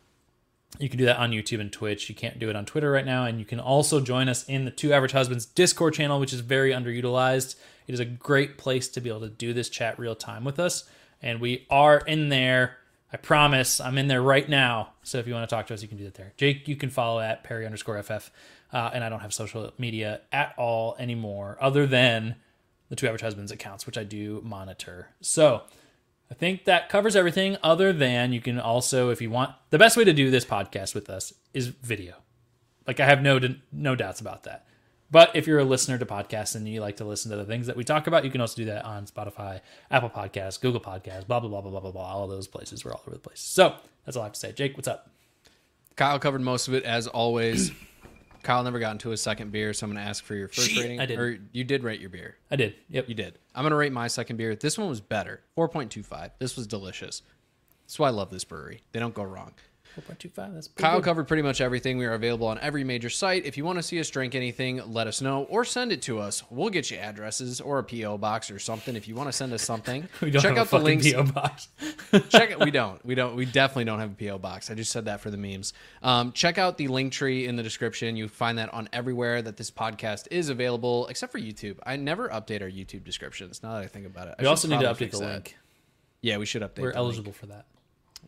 [0.79, 2.09] you can do that on YouTube and Twitch.
[2.09, 3.25] You can't do it on Twitter right now.
[3.25, 6.41] And you can also join us in the Two Average Husbands Discord channel, which is
[6.41, 7.57] very underutilized.
[7.87, 10.59] It is a great place to be able to do this chat real time with
[10.59, 10.89] us.
[11.23, 12.77] And we are in there.
[13.13, 14.95] I promise I'm in there right now.
[15.03, 16.33] So if you want to talk to us, you can do that there.
[16.37, 18.31] Jake, you can follow at Perry underscore FF.
[18.73, 22.37] Uh, and I don't have social media at all anymore, other than
[22.89, 25.09] the Two Average Husbands accounts, which I do monitor.
[25.21, 25.63] So
[26.31, 29.97] I think that covers everything other than you can also, if you want, the best
[29.99, 32.15] way to do this podcast with us is video.
[32.87, 33.39] Like I have no
[33.71, 34.67] no doubts about that.
[35.13, 37.67] But if you're a listener to podcasts and you like to listen to the things
[37.67, 39.61] that we talk about, you can also do that on Spotify,
[39.91, 42.03] Apple Podcasts, Google Podcasts, blah blah blah blah blah blah blah.
[42.03, 42.83] All of those places.
[42.83, 43.39] We're all over the place.
[43.39, 43.75] So
[44.07, 44.53] that's all I have to say.
[44.53, 45.11] Jake, what's up?
[45.97, 47.71] Kyle covered most of it as always.
[48.43, 50.71] Kyle never got into his second beer, so I'm going to ask for your first
[50.71, 51.01] Shit, rating.
[51.01, 51.21] I didn't.
[51.21, 52.37] Or you did rate your beer.
[52.51, 52.75] I did.
[52.89, 53.09] Yep.
[53.09, 53.39] You did.
[53.55, 54.57] I'm going to rate my second beer.
[54.57, 55.43] This one was better.
[55.57, 56.31] 4.25.
[56.39, 57.23] This was delicious.
[57.85, 58.81] That's why I love this brewery.
[58.93, 59.53] They don't go wrong.
[60.01, 60.55] 4.25.
[60.55, 61.05] That's Kyle good.
[61.05, 61.99] covered pretty much everything.
[61.99, 63.45] We are available on every major site.
[63.45, 66.19] If you want to see us drink anything, let us know or send it to
[66.19, 66.43] us.
[66.51, 68.97] We'll get you addresses or a PO box or something.
[68.97, 71.13] If you want to send us something, check out the links.
[71.13, 71.69] PO box.
[72.29, 72.59] check it.
[72.61, 73.05] We don't.
[73.05, 73.37] We don't.
[73.37, 74.71] We definitely don't have a PO box.
[74.71, 75.73] I just said that for the memes.
[76.03, 78.17] Um, check out the link tree in the description.
[78.17, 81.79] You find that on everywhere that this podcast is available, except for YouTube.
[81.85, 83.63] I never update our YouTube descriptions.
[83.63, 85.33] Now that I think about it, We should also need to update the that.
[85.33, 85.57] link.
[86.23, 86.83] Yeah, we should update.
[86.83, 87.67] We're eligible for that.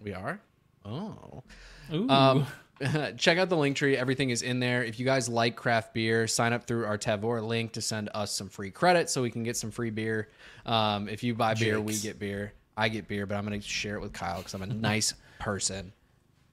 [0.01, 0.41] We are.
[0.85, 1.43] Oh.
[1.91, 2.47] Um,
[3.17, 3.97] check out the link tree.
[3.97, 4.85] Everything is in there.
[4.85, 8.33] If you guys like craft beer, sign up through our Tavour link to send us
[8.33, 10.29] some free credit so we can get some free beer.
[10.67, 12.53] Um, if you buy beer, we get beer.
[12.77, 15.15] I get beer, but I'm going to share it with Kyle because I'm a nice
[15.39, 15.93] person.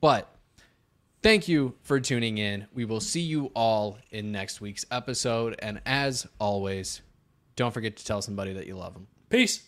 [0.02, 0.34] But
[1.24, 2.68] thank you for tuning in.
[2.74, 5.56] We will see you all in next week's episode.
[5.60, 7.02] And as always,
[7.56, 9.08] don't forget to tell somebody that you love them.
[9.30, 9.68] Peace.